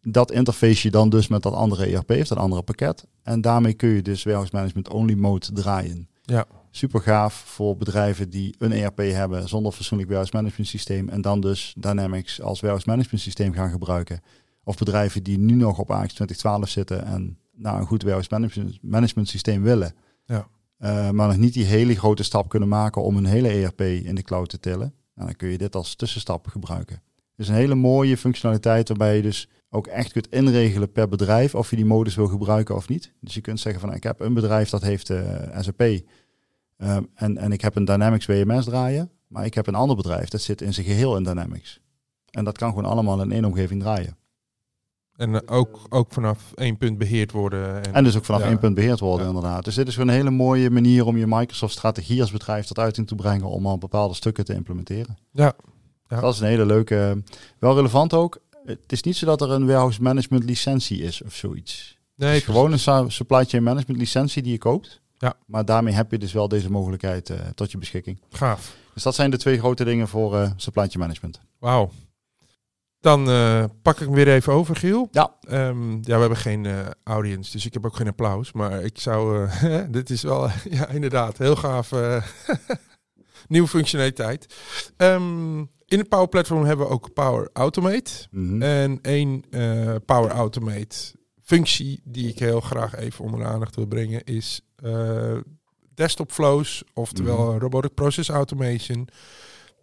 dat 0.00 0.32
interface 0.32 0.86
je 0.86 0.90
dan 0.90 1.08
dus 1.08 1.28
met 1.28 1.42
dat 1.42 1.52
andere 1.52 1.86
ERP 1.86 2.10
of 2.10 2.28
dat 2.28 2.38
andere 2.38 2.62
pakket. 2.62 3.06
En 3.22 3.40
daarmee 3.40 3.74
kun 3.74 3.88
je 3.88 4.02
dus 4.02 4.22
warehouse 4.22 4.54
management 4.54 4.88
only 4.88 5.14
mode 5.14 5.52
draaien. 5.52 6.08
Ja. 6.22 6.46
Super 6.76 7.00
gaaf 7.00 7.34
voor 7.34 7.76
bedrijven 7.76 8.30
die 8.30 8.54
een 8.58 8.72
ERP 8.72 8.96
hebben 8.96 9.48
zonder 9.48 9.72
fatsoenlijk 9.72 10.08
warehouse 10.08 10.36
management 10.36 10.70
systeem. 10.70 11.08
En 11.08 11.20
dan 11.20 11.40
dus 11.40 11.74
Dynamics 11.78 12.40
als 12.40 12.60
warehouse 12.60 12.88
management 12.88 13.20
systeem 13.20 13.52
gaan 13.52 13.70
gebruiken. 13.70 14.20
Of 14.64 14.76
bedrijven 14.76 15.22
die 15.22 15.38
nu 15.38 15.54
nog 15.54 15.78
op 15.78 15.90
AX 15.90 16.14
2012 16.14 16.68
zitten 16.68 17.04
en 17.04 17.38
naar 17.52 17.80
een 17.80 17.86
goed 17.86 18.02
warehouse 18.02 18.58
management, 18.80 19.28
systeem 19.28 19.62
willen. 19.62 19.94
Ja. 20.26 20.48
Eh, 20.78 21.10
maar 21.10 21.28
nog 21.28 21.36
niet 21.36 21.54
die 21.54 21.64
hele 21.64 21.94
grote 21.94 22.22
stap 22.22 22.48
kunnen 22.48 22.68
maken 22.68 23.02
om 23.02 23.16
een 23.16 23.26
hele 23.26 23.48
ERP 23.48 23.80
in 23.80 24.14
de 24.14 24.22
cloud 24.22 24.48
te 24.48 24.60
tillen. 24.60 24.94
Nou, 25.14 25.28
dan 25.28 25.36
kun 25.36 25.48
je 25.48 25.58
dit 25.58 25.74
als 25.74 25.94
tussenstap 25.94 26.46
gebruiken. 26.46 27.02
Dus 27.36 27.48
een 27.48 27.54
hele 27.54 27.74
mooie 27.74 28.16
functionaliteit 28.16 28.88
waarbij 28.88 29.16
je 29.16 29.22
dus 29.22 29.48
ook 29.70 29.86
echt 29.86 30.12
kunt 30.12 30.30
inregelen 30.30 30.92
per 30.92 31.08
bedrijf 31.08 31.54
of 31.54 31.70
je 31.70 31.76
die 31.76 31.84
modus 31.84 32.14
wil 32.14 32.26
gebruiken 32.26 32.74
of 32.74 32.88
niet. 32.88 33.12
Dus 33.20 33.34
je 33.34 33.40
kunt 33.40 33.60
zeggen 33.60 33.80
van 33.80 33.92
ik 33.94 34.02
heb 34.02 34.20
een 34.20 34.34
bedrijf 34.34 34.68
dat 34.70 34.82
heeft 34.82 35.10
eh 35.10 35.60
SAP 35.60 35.82
ehm, 36.76 37.02
en, 37.14 37.38
en 37.38 37.52
ik 37.52 37.60
heb 37.60 37.76
een 37.76 37.84
Dynamics 37.84 38.26
WMS 38.26 38.64
draaien, 38.64 39.10
maar 39.26 39.44
ik 39.44 39.54
heb 39.54 39.66
een 39.66 39.74
ander 39.74 39.96
bedrijf 39.96 40.28
dat 40.28 40.40
zit 40.40 40.60
in 40.60 40.74
zijn 40.74 40.86
geheel 40.86 41.16
in 41.16 41.22
Dynamics. 41.24 41.80
En 42.30 42.44
dat 42.44 42.58
kan 42.58 42.68
gewoon 42.68 42.84
allemaal 42.90 43.22
in 43.22 43.32
één 43.32 43.44
omgeving 43.44 43.80
draaien. 43.82 44.16
En 45.16 45.34
eh, 45.34 45.56
ook, 45.56 45.80
ook 45.88 46.12
vanaf 46.12 46.52
één 46.54 46.76
punt 46.76 46.98
beheerd 46.98 47.32
worden. 47.32 47.82
En, 47.84 47.94
En 47.94 48.04
dus 48.04 48.16
ook 48.16 48.24
vanaf 48.24 48.40
Ja. 48.40 48.46
één 48.46 48.58
punt 48.58 48.74
beheerd 48.74 49.00
worden 49.00 49.26
Ja. 49.26 49.32
inderdaad. 49.32 49.64
Dus 49.64 49.74
dit 49.74 49.88
is 49.88 49.94
gewoon 49.94 50.08
een 50.08 50.14
hele 50.14 50.30
mooie 50.30 50.70
manier 50.70 51.06
om 51.06 51.16
je 51.16 51.26
Microsoft-strategie 51.26 52.20
als 52.20 52.30
bedrijf 52.32 52.66
tot 52.66 52.78
uiting 52.78 53.06
te 53.06 53.14
brengen 53.14 53.46
om 53.46 53.66
al 53.66 53.78
bepaalde 53.78 54.14
stukken 54.14 54.44
te 54.44 54.54
implementeren. 54.54 55.16
Ja. 55.30 55.52
Ja. 56.08 56.20
Dat 56.20 56.34
is 56.34 56.40
een 56.40 56.46
hele 56.46 56.66
leuke, 56.66 57.22
wel 57.58 57.74
relevant 57.74 58.12
ook. 58.14 58.42
Het 58.64 58.92
is 58.92 59.02
niet 59.02 59.16
zo 59.16 59.26
dat 59.26 59.40
er 59.42 59.50
een 59.50 59.66
warehouse 59.66 60.02
management 60.02 60.44
licentie 60.44 61.02
is 61.02 61.22
of 61.22 61.34
zoiets. 61.34 61.98
nee, 62.14 62.28
het 62.28 62.38
is 62.38 62.44
gewoon 62.44 62.72
een 62.72 63.10
supply 63.10 63.44
chain 63.44 63.62
management 63.62 64.00
licentie 64.00 64.42
die 64.42 64.52
je 64.52 64.58
koopt. 64.58 65.00
Ja. 65.18 65.34
Maar 65.46 65.64
daarmee 65.64 65.94
heb 65.94 66.10
je 66.10 66.18
dus 66.18 66.32
wel 66.32 66.48
deze 66.48 66.70
mogelijkheid 66.70 67.30
eh, 67.30 67.38
tot 67.54 67.70
je 67.70 67.78
beschikking. 67.78 68.20
gaaf. 68.30 68.76
Dus 68.94 69.02
dat 69.02 69.14
zijn 69.14 69.30
de 69.30 69.36
twee 69.36 69.58
grote 69.58 69.84
dingen 69.84 70.08
voor 70.08 70.36
eh, 70.36 70.50
supply 70.56 70.86
chain 70.86 70.98
management. 70.98 71.40
Wauw. 71.58 71.90
Dan 73.00 73.30
eh, 73.30 73.64
pak 73.82 74.00
ik 74.00 74.06
hem 74.06 74.14
weer 74.14 74.28
even 74.28 74.52
over, 74.52 74.76
Giel. 74.76 75.08
Ja. 75.10 75.34
Ehm, 75.40 75.92
ja, 75.92 76.14
we 76.14 76.20
hebben 76.20 76.36
geen 76.36 76.66
audience, 77.04 77.52
dus 77.52 77.66
ik 77.66 77.72
heb 77.72 77.86
ook 77.86 77.96
geen 77.96 78.08
applaus. 78.08 78.52
Maar 78.52 78.82
ik 78.82 78.98
zou... 78.98 79.48
dit 79.90 80.10
is 80.10 80.22
wel, 80.22 80.48
ja, 80.70 80.88
inderdaad, 80.88 81.38
heel 81.38 81.56
gaaf. 81.56 81.90
nieuwe 83.48 83.68
functionaliteit. 83.68 84.54
Ehm, 84.96 85.58
in 85.86 85.98
het 85.98 86.08
Power 86.08 86.28
Platform 86.28 86.64
hebben 86.64 86.86
we 86.86 86.92
ook 86.92 87.12
Power 87.12 87.50
Automate. 87.52 88.12
Mhm. 88.30 88.62
En 88.62 88.98
één 89.02 89.44
Power 90.04 90.30
Automate 90.30 91.14
functie 91.44 92.00
die 92.04 92.28
ik 92.28 92.38
heel 92.38 92.60
graag 92.60 92.94
even 92.96 93.24
onder 93.24 93.40
de 93.40 93.46
aandacht 93.46 93.76
wil 93.76 93.86
brengen 93.86 94.24
is 94.24 94.60
eh, 94.76 95.36
desktop 95.94 96.32
flows, 96.32 96.82
oftewel 96.94 97.46
Mhm. 97.50 97.58
robotic 97.58 97.94
process 97.94 98.28
automation. 98.28 99.08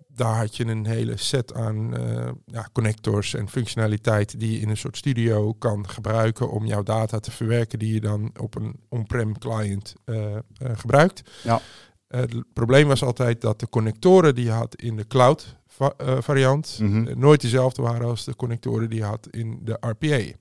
Daar 0.07 0.37
had 0.37 0.57
je 0.57 0.65
een 0.65 0.85
hele 0.85 1.17
set 1.17 1.53
aan 1.53 1.97
eh, 1.97 2.29
ja, 2.45 2.69
connectors 2.71 3.33
en 3.33 3.49
functionaliteit 3.49 4.39
die 4.39 4.51
je 4.51 4.59
in 4.59 4.69
een 4.69 4.77
soort 4.77 4.97
studio 4.97 5.53
kan 5.53 5.89
gebruiken 5.89 6.49
om 6.51 6.65
jouw 6.65 6.83
data 6.83 7.19
te 7.19 7.31
verwerken 7.31 7.79
die 7.79 7.93
je 7.93 7.99
dan 8.01 8.31
op 8.39 8.55
een 8.55 8.75
on-prem 8.89 9.37
client 9.37 9.93
eh, 10.05 10.35
gebruikt. 10.73 11.21
Ja. 11.43 11.61
Het 12.07 12.53
probleem 12.53 12.87
was 12.87 13.03
altijd 13.03 13.41
dat 13.41 13.59
de 13.59 13.69
connectoren 13.69 14.35
die 14.35 14.45
je 14.45 14.51
had 14.51 14.75
in 14.75 14.95
de 14.95 15.07
cloud 15.07 15.55
va- 15.67 15.93
variant 16.21 16.77
Mhm. 16.81 17.19
nooit 17.19 17.41
dezelfde 17.41 17.81
waren 17.81 18.07
als 18.07 18.23
de 18.25 18.35
connectoren 18.35 18.89
die 18.89 18.99
je 18.99 19.05
had 19.05 19.27
in 19.27 19.59
de 19.63 19.77
RPA. 19.79 20.39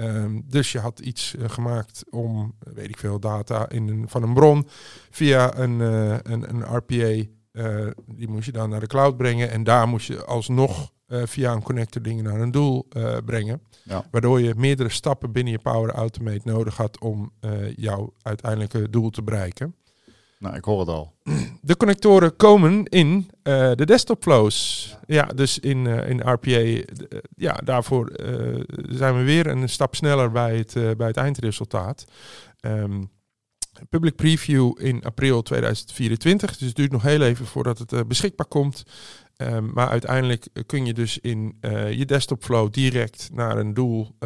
Ehm, 0.00 0.40
dus 0.44 0.72
je 0.72 0.78
had 0.78 1.00
iets 1.00 1.36
eh, 1.36 1.48
gemaakt 1.48 2.04
om, 2.10 2.54
eh, 2.58 2.72
weet 2.72 2.88
ik 2.88 2.98
veel, 2.98 3.20
data 3.20 3.68
in 3.68 3.88
een, 3.88 4.08
van 4.08 4.22
een 4.22 4.34
bron 4.34 4.66
via 5.10 5.58
een, 5.58 5.80
eh, 5.80 6.18
een, 6.22 6.48
een 6.48 6.76
RPA. 6.76 7.28
die 8.06 8.28
moest 8.28 8.46
je 8.46 8.52
dan 8.52 8.70
naar 8.70 8.80
de 8.80 8.86
cloud 8.86 9.16
brengen. 9.16 9.50
En 9.50 9.64
daar 9.64 9.88
moest 9.88 10.06
je 10.06 10.24
alsnog 10.24 10.92
via 11.08 11.52
een 11.52 11.62
connector 11.62 12.02
dingen 12.02 12.24
naar 12.24 12.40
een 12.40 12.50
doel 12.50 12.88
brengen. 13.24 13.62
Ja. 13.84 14.04
Waardoor 14.10 14.40
je 14.40 14.54
meerdere 14.56 14.88
stappen 14.88 15.32
binnen 15.32 15.52
je 15.52 15.58
Power 15.58 15.90
Automate 15.90 16.40
nodig 16.44 16.76
had 16.76 17.00
om 17.00 17.32
jouw 17.76 18.14
uiteindelijke 18.22 18.90
doel 18.90 19.10
te 19.10 19.22
bereiken. 19.22 19.74
Nou, 20.40 20.56
ik 20.56 20.64
hoor 20.64 20.80
het 20.80 20.88
al. 20.88 21.14
De 21.62 21.76
connectoren 21.76 22.36
komen 22.36 22.84
in 22.84 23.30
eh, 23.42 23.70
de 23.74 23.86
desktop 23.86 24.22
flows. 24.22 24.96
Ja, 25.06 25.24
dus 25.24 25.58
in, 25.58 25.86
eh, 25.86 26.10
in 26.10 26.20
RPA. 26.20 26.50
eh, 26.50 26.84
ja, 27.36 27.52
daarvoor 27.64 28.12
zijn 28.88 29.16
we 29.16 29.22
weer 29.22 29.46
een 29.46 29.68
stap 29.68 29.94
sneller 29.94 30.30
bij 30.30 30.56
het, 30.56 30.96
bij 30.96 31.06
het 31.06 31.16
eindresultaat. 31.16 32.04
Ehm, 32.60 33.02
public 33.88 34.16
preview 34.16 34.72
in 34.78 35.04
april 35.04 35.42
2024. 35.42 36.56
Dus 36.56 36.68
het 36.68 36.76
duurt 36.76 36.92
nog 36.92 37.02
heel 37.02 37.22
even 37.22 37.46
voordat 37.46 37.78
het 37.78 38.08
beschikbaar 38.08 38.46
komt. 38.46 38.82
Ehm, 39.36 39.72
maar 39.72 39.88
uiteindelijk 39.88 40.48
kun 40.66 40.86
je 40.86 40.94
dus 40.94 41.18
in 41.18 41.58
je 41.90 42.04
desktop 42.06 42.44
flow 42.44 42.72
direct 42.72 43.28
naar 43.32 43.58
een 43.58 43.74
doel 43.74 44.16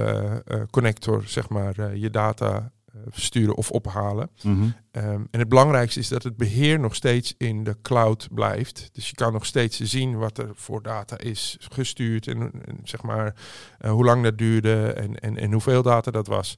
connector, 0.70 1.22
zeg 1.27 1.48
maar, 1.48 1.96
je 1.96 2.11
data 2.11 2.72
versturen 3.09 3.57
of 3.57 3.70
ophalen. 3.70 4.30
Mhm. 4.42 4.68
Ehm, 4.90 5.22
en 5.30 5.38
het 5.38 5.48
belangrijkste 5.48 6.00
is 6.00 6.09
dat 6.09 6.22
het 6.22 6.37
beheer 6.37 6.80
nog 6.80 6.94
steeds 6.94 7.35
in 7.38 7.64
de 7.64 7.76
cloud 7.83 8.28
blijft. 8.30 8.88
Dus 8.92 9.09
je 9.09 9.14
kan 9.14 9.33
nog 9.33 9.46
steeds 9.46 9.80
zien 9.80 10.16
wat 10.16 10.38
er 10.38 10.50
voor 10.54 10.83
data 10.83 11.18
is 11.18 11.57
gestuurd 11.61 12.26
en, 12.26 12.40
en 12.40 12.78
zeg 12.83 13.02
maar 13.02 13.35
eh, 13.78 13.90
hoe 13.90 14.04
lang 14.04 14.22
dat 14.22 14.38
duurde 14.38 14.92
en, 14.92 15.18
en, 15.18 15.37
en 15.38 15.52
hoeveel 15.52 15.83
data 15.83 16.11
dat 16.11 16.26
was. 16.26 16.57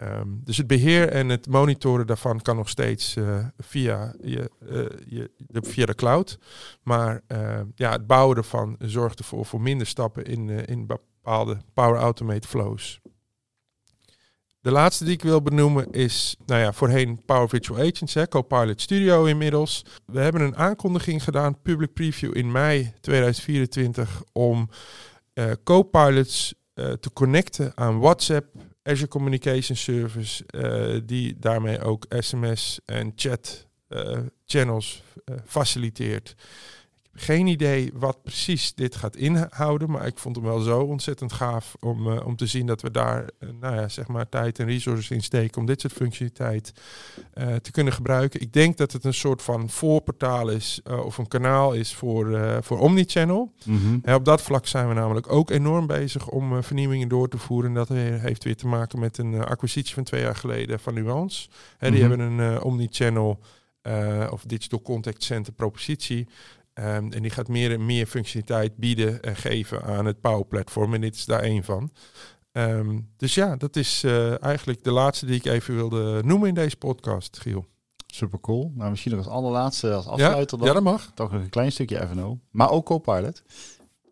Ehm, 0.00 0.28
dus 0.44 0.56
het 0.56 0.66
beheer 0.66 1.08
en 1.08 1.28
het 1.28 1.48
monitoren 1.48 2.06
daarvan 2.06 2.40
kan 2.40 2.56
nog 2.56 2.68
steeds 2.68 3.16
eh, 3.16 3.46
via, 3.58 4.14
je, 4.22 4.50
eh, 4.68 5.06
je, 5.06 5.30
de, 5.36 5.62
via 5.62 5.86
de 5.86 5.94
cloud. 5.94 6.38
Maar 6.82 7.20
eh, 7.26 7.60
ja, 7.74 7.90
het 7.90 8.06
bouwen 8.06 8.36
ervan 8.36 8.76
zorgt 8.78 9.18
ervoor 9.18 9.46
voor 9.46 9.60
minder 9.60 9.86
stappen 9.86 10.24
in, 10.24 10.50
eh, 10.50 10.66
in 10.66 10.86
bepaalde 10.86 11.58
Power 11.72 12.00
Automate 12.00 12.48
flows. 12.48 13.00
De 14.62 14.70
laatste 14.70 15.04
die 15.04 15.12
ik 15.12 15.22
wil 15.22 15.42
benoemen 15.42 15.92
is, 15.92 16.36
nou 16.46 16.60
ja, 16.60 16.72
voorheen 16.72 17.22
Power 17.24 17.48
Virtual 17.48 17.78
Agents, 17.78 18.16
Copilot 18.28 18.80
Studio 18.80 19.24
inmiddels. 19.24 19.84
We 20.06 20.20
hebben 20.20 20.40
een 20.40 20.56
aankondiging 20.56 21.24
gedaan, 21.24 21.60
public 21.62 21.92
preview 21.92 22.36
in 22.36 22.52
mei 22.52 22.92
2024, 23.00 24.22
om 24.32 24.68
eh, 25.32 25.50
Copilots 25.64 26.54
eh, 26.74 26.92
te 26.92 27.12
connecten 27.12 27.72
aan 27.74 27.98
WhatsApp, 27.98 28.46
Azure 28.82 29.08
Communication 29.08 29.76
Service, 29.76 30.44
eh, 30.46 31.00
die 31.04 31.36
daarmee 31.38 31.80
ook 31.80 32.06
SMS 32.08 32.80
en 32.84 33.12
chat 33.16 33.68
channels 34.44 35.02
faciliteert. 35.44 36.34
Heb 37.12 37.20
geen 37.22 37.46
idee 37.46 37.90
wat 37.94 38.22
precies 38.22 38.74
dit 38.74 38.96
gaat 38.96 39.16
inhouden, 39.16 39.90
maar 39.90 40.06
ik 40.06 40.18
vond 40.18 40.36
hem 40.36 40.44
wel 40.44 40.60
zo 40.60 40.80
ontzettend 40.80 41.32
gaaf 41.32 41.76
om, 41.80 42.06
uh, 42.06 42.26
om 42.26 42.36
te 42.36 42.46
zien 42.46 42.66
dat 42.66 42.82
we 42.82 42.90
daar 42.90 43.30
uh, 43.40 43.50
nou 43.60 43.74
ja, 43.74 43.88
zeg 43.88 44.08
maar 44.08 44.28
tijd 44.28 44.58
en 44.58 44.66
resources 44.66 45.10
in 45.10 45.22
steken 45.22 45.60
om 45.60 45.66
dit 45.66 45.80
soort 45.80 45.92
functionaliteit 45.92 46.72
uh, 47.34 47.54
te 47.54 47.70
kunnen 47.70 47.92
gebruiken. 47.92 48.40
Ik 48.40 48.52
denk 48.52 48.76
dat 48.76 48.92
het 48.92 49.04
een 49.04 49.14
soort 49.14 49.42
van 49.42 49.68
voorportaal 49.68 50.48
is 50.48 50.80
of 51.04 51.18
een 51.18 51.28
kanaal 51.28 51.72
is 51.72 51.94
voor, 51.94 52.58
voor 52.62 52.78
Omnichannel. 52.78 53.52
Mhm. 53.64 53.98
En 54.02 54.14
op 54.14 54.24
dat 54.24 54.42
vlak 54.42 54.66
zijn 54.66 54.88
we 54.88 54.94
namelijk 54.94 55.32
ook 55.32 55.50
enorm 55.50 55.86
bezig 55.86 56.28
om 56.28 56.62
vernieuwingen 56.62 57.08
door 57.08 57.28
te 57.28 57.38
voeren. 57.38 57.70
En 57.70 57.76
dat 57.76 57.88
heeft 57.88 58.44
weer 58.44 58.56
te 58.56 58.66
maken 58.66 58.98
met 58.98 59.18
een 59.18 59.44
acquisitie 59.44 59.94
van 59.94 60.04
twee 60.04 60.22
jaar 60.22 60.36
geleden 60.36 60.80
van 60.80 60.94
Nuance. 60.94 61.48
Hè, 61.78 61.90
die 61.90 62.00
Mhm. 62.00 62.10
hebben 62.10 62.28
een 62.28 62.62
Omnichannel 62.62 63.40
of 64.30 64.42
Digital 64.46 64.82
Contact 64.82 65.22
Center 65.22 65.52
propositie. 65.52 66.28
Um, 66.80 67.12
en 67.12 67.22
die 67.22 67.30
gaat 67.30 67.48
meer 67.48 67.72
en 67.72 67.86
meer 67.86 68.06
functionaliteit 68.06 68.76
bieden 68.76 69.22
en 69.22 69.36
geven 69.36 69.82
aan 69.82 70.06
het 70.06 70.20
Power 70.20 70.44
Platform. 70.44 70.94
En 70.94 71.00
dit 71.00 71.14
is 71.14 71.24
daar 71.24 71.40
één 71.40 71.64
van. 71.64 71.90
Um, 72.52 73.08
dus 73.16 73.34
ja, 73.34 73.56
dat 73.56 73.76
is 73.76 74.04
uh, 74.04 74.42
eigenlijk 74.42 74.84
de 74.84 74.90
laatste 74.90 75.26
die 75.26 75.36
ik 75.36 75.44
even 75.44 75.74
wilde 75.74 76.22
noemen 76.24 76.48
in 76.48 76.54
deze 76.54 76.76
podcast, 76.76 77.38
Giel. 77.38 77.66
Super 78.06 78.40
cool. 78.40 78.72
Nou, 78.74 78.90
misschien 78.90 79.16
nog 79.16 79.24
als 79.26 79.34
allerlaatste, 79.34 79.94
als 79.94 80.06
afsluiter 80.06 80.58
ja, 80.58 80.64
dan. 80.64 80.66
Ja, 80.66 80.72
dat 80.72 80.92
mag. 80.92 81.10
Toch 81.14 81.32
nog 81.32 81.42
een 81.42 81.48
klein 81.48 81.72
stukje 81.72 82.06
FNO. 82.08 82.38
Maar 82.50 82.70
ook 82.70 82.86
Copilot. 82.86 83.42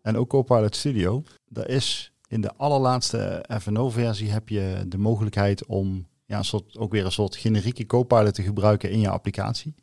En 0.01 0.17
ook 0.17 0.29
Copilot 0.29 0.75
Studio. 0.75 1.23
Daar 1.47 1.67
is 1.67 2.11
in 2.27 2.41
de 2.41 2.55
allerlaatste 2.57 3.45
FNO-versie 3.61 4.29
heb 4.29 4.49
je 4.49 4.83
de 4.87 4.97
mogelijkheid 4.97 5.65
om 5.65 6.07
ja, 6.25 6.37
een 6.37 6.45
soort, 6.45 6.77
ook 6.77 6.91
weer 6.91 7.05
een 7.05 7.11
soort 7.11 7.35
generieke 7.35 7.85
Copilot 7.85 8.33
te 8.33 8.43
gebruiken 8.43 8.91
in 8.91 8.99
je 8.99 9.09
applicatie. 9.09 9.75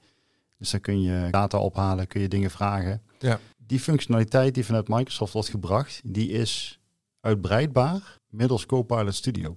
Dus 0.59 0.71
dan 0.71 0.81
kun 0.81 1.01
je 1.03 1.29
data 1.31 1.59
ophalen, 1.59 2.07
kun 2.07 2.21
je 2.21 2.29
dingen 2.29 2.51
vragen. 2.51 3.03
Ja. 3.19 3.41
Die 3.57 3.81
functionaliteit 3.81 4.55
die 4.55 4.65
vanuit 4.65 4.89
Microsoft 4.89 5.33
wordt 5.33 5.49
gebracht, 5.49 6.01
die 6.05 6.29
is 6.31 6.81
uitbreidbaar 7.21 8.19
middels 8.29 8.67
Copilot 8.67 9.15
Studio. 9.15 9.55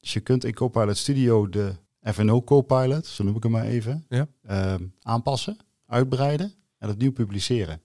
Dus 0.00 0.12
je 0.12 0.20
kunt 0.20 0.44
in 0.44 0.54
Copilot 0.54 0.96
Studio 0.96 1.48
de 1.48 1.76
FNO 2.02 2.42
Copilot, 2.42 3.06
zo 3.06 3.24
noem 3.24 3.36
ik 3.36 3.42
hem 3.42 3.52
maar 3.52 3.64
even, 3.64 4.04
Ja. 4.08 4.26
ehm, 4.42 4.84
aanpassen, 5.02 5.56
uitbreiden 5.86 6.52
en 6.78 6.90
opnieuw 6.90 7.12
publiceren. 7.12 7.80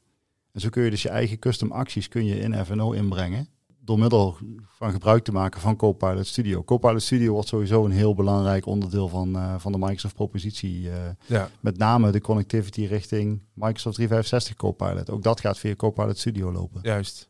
En 0.51 0.62
zo 0.62 0.69
kun 0.69 0.84
je 0.84 0.89
dus 0.89 1.01
je 1.01 1.10
eigen 1.10 1.39
custom 1.39 1.71
acties 1.71 2.08
kun 2.08 2.25
je 2.25 2.39
in 2.39 2.65
FNO 2.65 2.91
inbrengen 2.91 3.47
door 3.88 4.00
middel 4.00 4.38
van 4.67 4.91
gebruik 4.91 5.23
te 5.23 5.32
maken 5.32 5.62
van 5.62 5.76
Copilot 5.76 6.28
Studio. 6.28 6.63
Copilot 6.63 7.02
Studio 7.02 7.34
wordt 7.34 7.47
sowieso 7.47 7.86
een 7.86 7.91
heel 7.91 8.15
belangrijk 8.15 8.65
onderdeel 8.65 9.08
van, 9.08 9.36
uh, 9.36 9.56
van 9.58 9.71
de 9.71 9.78
Microsoft 9.78 10.15
propositie. 10.15 10.82
Uh, 10.82 10.93
ja. 11.26 11.50
Met 11.60 11.78
name 11.78 12.12
de 12.12 12.21
connectivity 12.21 12.86
richting 12.86 13.41
Microsoft 13.54 13.95
365 13.95 14.56
Copilot. 14.56 15.10
Ook 15.10 15.23
dat 15.23 15.39
gaat 15.39 15.58
via 15.58 15.76
Copilot 15.76 16.17
Studio 16.17 16.52
lopen. 16.52 16.80
Juist. 16.84 17.30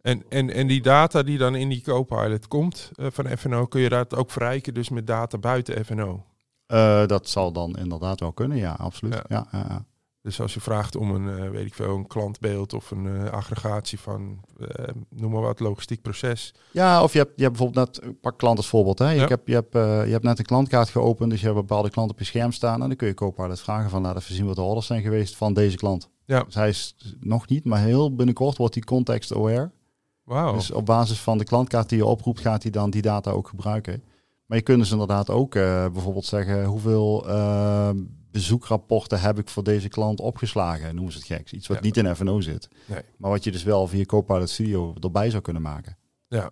En, 0.00 0.22
en, 0.28 0.50
en 0.50 0.66
die 0.66 0.82
data 0.82 1.22
die 1.22 1.38
dan 1.38 1.54
in 1.54 1.68
die 1.68 1.82
Copilot 1.82 2.48
komt 2.48 2.90
uh, 2.96 3.06
van 3.10 3.38
FNO, 3.38 3.66
kun 3.66 3.80
je 3.80 3.88
dat 3.88 4.14
ook 4.14 4.30
verrijken 4.30 4.74
dus 4.74 4.88
met 4.88 5.06
data 5.06 5.38
buiten 5.38 5.84
FNO? 5.84 6.24
Dat 7.06 7.28
zal 7.28 7.52
dan 7.52 7.76
inderdaad 7.76 8.20
wel 8.20 8.32
kunnen, 8.32 8.56
ja, 8.56 8.72
absoluut. 8.72 9.14
Ja. 9.14 9.24
Ja, 9.28 9.46
ja, 9.68 9.84
dus 10.26 10.40
als 10.40 10.54
je 10.54 10.60
vraagt 10.60 10.96
om 10.96 11.10
een, 11.10 11.44
uh, 11.44 11.50
weet 11.50 11.66
ik 11.66 11.74
veel, 11.74 11.96
een 11.96 12.06
klantbeeld 12.06 12.72
of 12.72 12.90
een 12.90 13.04
uh, 13.04 13.30
aggregatie 13.30 14.00
van, 14.00 14.40
uh, 14.58 14.68
noem 15.10 15.32
maar 15.32 15.42
wat, 15.42 15.60
logistiek 15.60 16.02
proces. 16.02 16.54
Ja, 16.70 17.02
of 17.02 17.12
je 17.12 17.18
hebt, 17.18 17.32
je 17.36 17.42
hebt 17.42 17.56
bijvoorbeeld 17.56 18.02
net, 18.04 18.20
pak 18.20 18.38
klant 18.38 18.56
als 18.56 18.68
voorbeeld. 18.68 18.98
Hè. 18.98 19.10
Je, 19.10 19.20
Ja. 19.20 19.26
hebt, 19.26 19.46
je, 19.46 19.54
hebt, 19.54 19.74
uh, 19.74 20.04
je 20.04 20.12
hebt 20.12 20.24
net 20.24 20.38
een 20.38 20.44
klantkaart 20.44 20.88
geopend, 20.88 21.30
dus 21.30 21.40
je 21.40 21.46
hebt 21.46 21.58
bepaalde 21.58 21.90
klant 21.90 22.10
op 22.10 22.18
je 22.18 22.24
scherm 22.24 22.52
staan. 22.52 22.82
En 22.82 22.88
dan 22.88 22.96
kun 22.96 23.06
je 23.06 23.14
Copilot 23.14 23.60
vragen 23.60 23.90
van, 23.90 24.02
laat 24.02 24.16
even 24.16 24.34
zien 24.34 24.46
wat 24.46 24.56
de 24.56 24.62
orders 24.62 24.86
zijn 24.86 25.02
geweest 25.02 25.36
van 25.36 25.54
deze 25.54 25.76
klant. 25.76 26.08
Ja. 26.24 26.42
Dus 26.42 26.54
hij 26.54 26.68
is 26.68 26.96
nog 27.20 27.48
niet, 27.48 27.64
maar 27.64 27.80
heel 27.80 28.14
binnenkort 28.14 28.56
wordt 28.56 28.74
hij 28.74 28.82
context 28.82 29.34
aware. 29.34 29.70
Wauw. 30.24 30.52
Dus 30.52 30.70
op 30.70 30.86
basis 30.86 31.20
van 31.20 31.38
de 31.38 31.44
klantkaart 31.44 31.88
die 31.88 31.98
je 31.98 32.06
oproept, 32.06 32.40
gaat 32.40 32.62
hij 32.62 32.72
dan 32.72 32.90
die 32.90 33.02
data 33.02 33.30
ook 33.30 33.48
gebruiken. 33.48 34.02
Maar 34.46 34.58
je 34.58 34.64
kunt 34.64 34.78
dus 34.78 34.90
inderdaad 34.90 35.30
ook 35.30 35.52
bijvoorbeeld 35.52 36.24
zeggen 36.24 36.64
hoeveel 36.64 37.26
bezoekrapporten 38.40 39.20
heb 39.20 39.38
ik 39.38 39.48
voor 39.48 39.62
deze 39.62 39.88
klant 39.88 40.20
opgeslagen, 40.20 40.94
noemen 40.94 41.12
ze 41.12 41.18
het 41.18 41.26
geks. 41.26 41.52
Iets 41.52 41.66
wat 41.66 41.76
Ja. 41.76 41.82
niet 41.82 41.96
in 41.96 42.16
FNO 42.16 42.40
zit. 42.40 42.68
Nee. 42.86 43.00
Maar 43.18 43.30
wat 43.30 43.44
je 43.44 43.50
dus 43.52 43.62
wel 43.62 43.86
via 43.88 44.04
Copilot 44.04 44.50
Studio 44.50 44.94
erbij 45.00 45.30
zou 45.30 45.42
kunnen 45.42 45.62
maken. 45.62 45.96
Ja. 46.28 46.50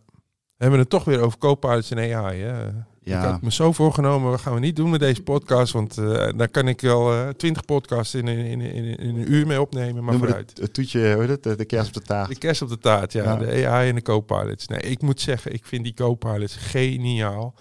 We 0.57 0.63
hebben 0.63 0.79
het 0.79 0.91
toch 0.91 1.05
weer 1.05 1.21
over 1.21 1.39
Copilots 1.39 1.91
en 1.91 2.15
AI. 2.15 2.41
Hè? 2.41 2.63
Ja. 3.01 3.19
Ik 3.19 3.25
had 3.31 3.43
me 3.43 3.53
zo 3.53 3.73
voorgenomen, 3.73 4.31
wat 4.31 4.41
gaan 4.41 4.55
we 4.55 4.61
niet 4.61 4.77
doen 4.77 4.91
met 4.91 5.01
deze 5.01 5.23
podcast. 5.23 5.73
Want 5.73 5.99
uh, 5.99 6.29
daar 6.37 6.49
kan 6.49 6.69
ik 6.69 6.81
wel 6.81 7.33
twintig 7.37 7.65
podcasts 7.65 8.15
in, 8.15 8.29
in, 8.29 8.61
in, 8.61 8.99
in, 8.99 9.17
een 9.17 9.33
uur 9.33 9.47
mee 9.47 9.61
opnemen. 9.61 10.05
Maar 10.05 10.13
Noem 10.15 10.23
vooruit. 10.23 10.51
het, 10.51 10.59
het 10.59 10.75
toetje, 10.75 11.13
hoe 11.13 11.21
heet 11.21 11.29
het, 11.31 11.43
de, 11.43 11.57
de 11.57 11.65
kerst 11.65 11.87
op 11.89 11.95
de 11.95 12.01
taart. 12.01 12.29
De 12.29 12.39
kerst 12.39 12.63
op 12.63 12.69
de 12.69 12.79
taart, 12.79 13.13
ja. 13.13 13.23
Ja. 13.25 13.37
De 13.37 13.67
AI 13.67 13.89
en 13.89 13.95
de 13.95 14.03
Copilots. 14.03 14.67
Nee, 14.67 14.81
ik 14.81 15.03
moet 15.03 15.21
zeggen, 15.21 15.53
ik 15.53 15.65
vind 15.67 15.85
die 15.85 15.95
Copilots 15.95 16.57
geniaal. 16.57 17.55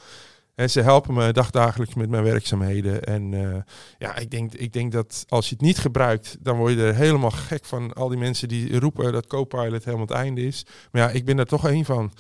En 0.55 0.69
ze 0.69 0.81
helpen 0.81 1.13
me 1.13 1.31
dagdagelijks 1.31 1.93
met 1.93 2.09
mijn 2.09 2.23
werkzaamheden. 2.23 3.03
En 3.03 3.31
uh, 3.31 3.55
ja, 3.97 4.15
ik 4.15 4.31
denk, 4.31 4.53
ik 4.53 4.73
denk 4.73 4.91
dat 4.91 5.25
als 5.27 5.49
je 5.49 5.55
het 5.55 5.63
niet 5.63 5.77
gebruikt, 5.77 6.37
dan 6.39 6.57
word 6.57 6.73
je 6.73 6.83
er 6.83 6.95
helemaal 6.95 7.31
gek 7.31 7.65
van. 7.65 7.93
Al 7.93 8.07
die 8.07 8.17
mensen 8.17 8.47
die 8.47 8.79
roepen 8.79 9.11
dat 9.11 9.27
Copilot 9.27 9.85
helemaal 9.85 10.05
het 10.05 10.15
einde 10.15 10.45
is. 10.45 10.65
Maar 10.91 11.01
ja, 11.01 11.09
ik 11.09 11.25
ben 11.25 11.39
er 11.39 11.45
toch 11.45 11.67
één 11.67 11.85
van. 11.85 12.11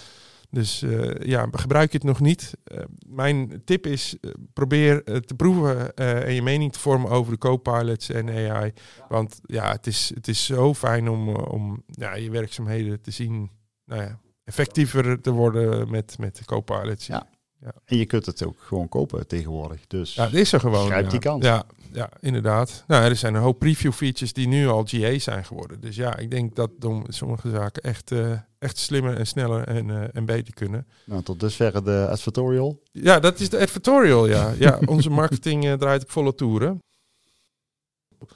Dus 0.49 0.81
uh, 0.81 1.11
ja, 1.19 1.47
gebruik 1.51 1.91
je 1.91 1.97
het 1.97 2.07
nog 2.07 2.19
niet. 2.19 2.53
Uh, 2.71 2.83
mijn 3.07 3.61
tip 3.65 3.87
is, 3.87 4.17
probeer 4.53 5.03
te 5.03 5.35
proeven 5.35 5.95
en 5.95 6.33
je 6.33 6.41
mening 6.41 6.71
te 6.71 6.79
vormen 6.79 7.09
over 7.09 7.31
de 7.31 7.37
co-pilots 7.37 8.09
en 8.09 8.29
AI. 8.29 8.73
Want 9.09 9.39
ja, 9.45 9.71
het 9.71 9.87
is, 9.87 10.11
het 10.15 10.27
is 10.27 10.45
zo 10.45 10.73
fijn 10.73 11.09
om, 11.09 11.35
om 11.35 11.83
ja, 11.85 12.15
je 12.15 12.29
werkzaamheden 12.29 13.01
te 13.01 13.11
zien 13.11 13.51
nou 13.85 14.01
ja, 14.01 14.19
effectiever 14.43 15.21
te 15.21 15.31
worden 15.31 15.89
met, 15.91 16.15
met 16.19 16.37
de 16.37 16.45
co-pilots. 16.45 17.07
Ja. 17.07 17.27
Ja. 17.63 17.73
En 17.85 17.97
je 17.97 18.05
kunt 18.05 18.25
het 18.25 18.45
ook 18.45 18.57
gewoon 18.59 18.89
kopen 18.89 19.27
tegenwoordig. 19.27 19.87
Dus 19.87 20.13
ja, 20.13 20.23
het 20.23 20.33
is 20.33 20.53
er 20.53 20.59
gewoon. 20.59 20.85
Grijp 20.85 21.03
ja. 21.03 21.09
die 21.09 21.19
kans. 21.19 21.45
Ja, 21.45 21.63
ja, 21.93 22.09
inderdaad. 22.19 22.83
Nou, 22.87 23.03
er 23.03 23.15
zijn 23.15 23.35
een 23.35 23.41
hoop 23.41 23.59
preview 23.59 23.91
features 23.91 24.33
die 24.33 24.47
nu 24.47 24.67
al 24.67 24.83
GA 24.87 25.19
zijn 25.19 25.45
geworden. 25.45 25.81
Dus 25.81 25.95
ja, 25.95 26.17
ik 26.17 26.31
denk 26.31 26.55
dat 26.55 26.69
om 26.85 27.03
sommige 27.07 27.49
zaken 27.49 27.83
echt, 27.83 28.11
uh, 28.11 28.31
echt 28.59 28.77
slimmer 28.77 29.17
en 29.17 29.27
sneller 29.27 29.67
en, 29.67 29.87
uh, 29.87 30.03
en 30.11 30.25
beter 30.25 30.53
kunnen. 30.53 30.87
Nou, 31.05 31.23
tot 31.23 31.39
dusver 31.39 31.83
de 31.83 32.07
advertorial. 32.09 32.81
Ja, 32.91 33.19
dat 33.19 33.39
is 33.39 33.49
de 33.49 33.59
advertorial, 33.59 34.27
ja. 34.27 34.53
ja 34.57 34.79
onze 34.85 35.09
marketing 35.09 35.65
uh, 35.65 35.73
draait 35.73 36.03
op 36.03 36.11
volle 36.11 36.35
toeren. 36.35 36.81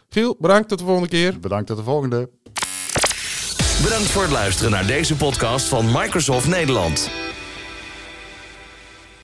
Giel, 0.09 0.35
bedankt 0.39 0.69
tot 0.69 0.79
de 0.79 0.85
volgende 0.85 1.09
keer. 1.09 1.39
Bedankt 1.39 1.67
tot 1.67 1.77
de 1.77 1.83
volgende. 1.83 2.29
Bedankt 3.83 4.07
voor 4.07 4.21
het 4.21 4.31
luisteren 4.31 4.71
naar 4.71 4.87
deze 4.87 5.15
podcast 5.15 5.67
van 5.67 5.85
Microsoft 5.85 6.47
Nederland. 6.47 7.26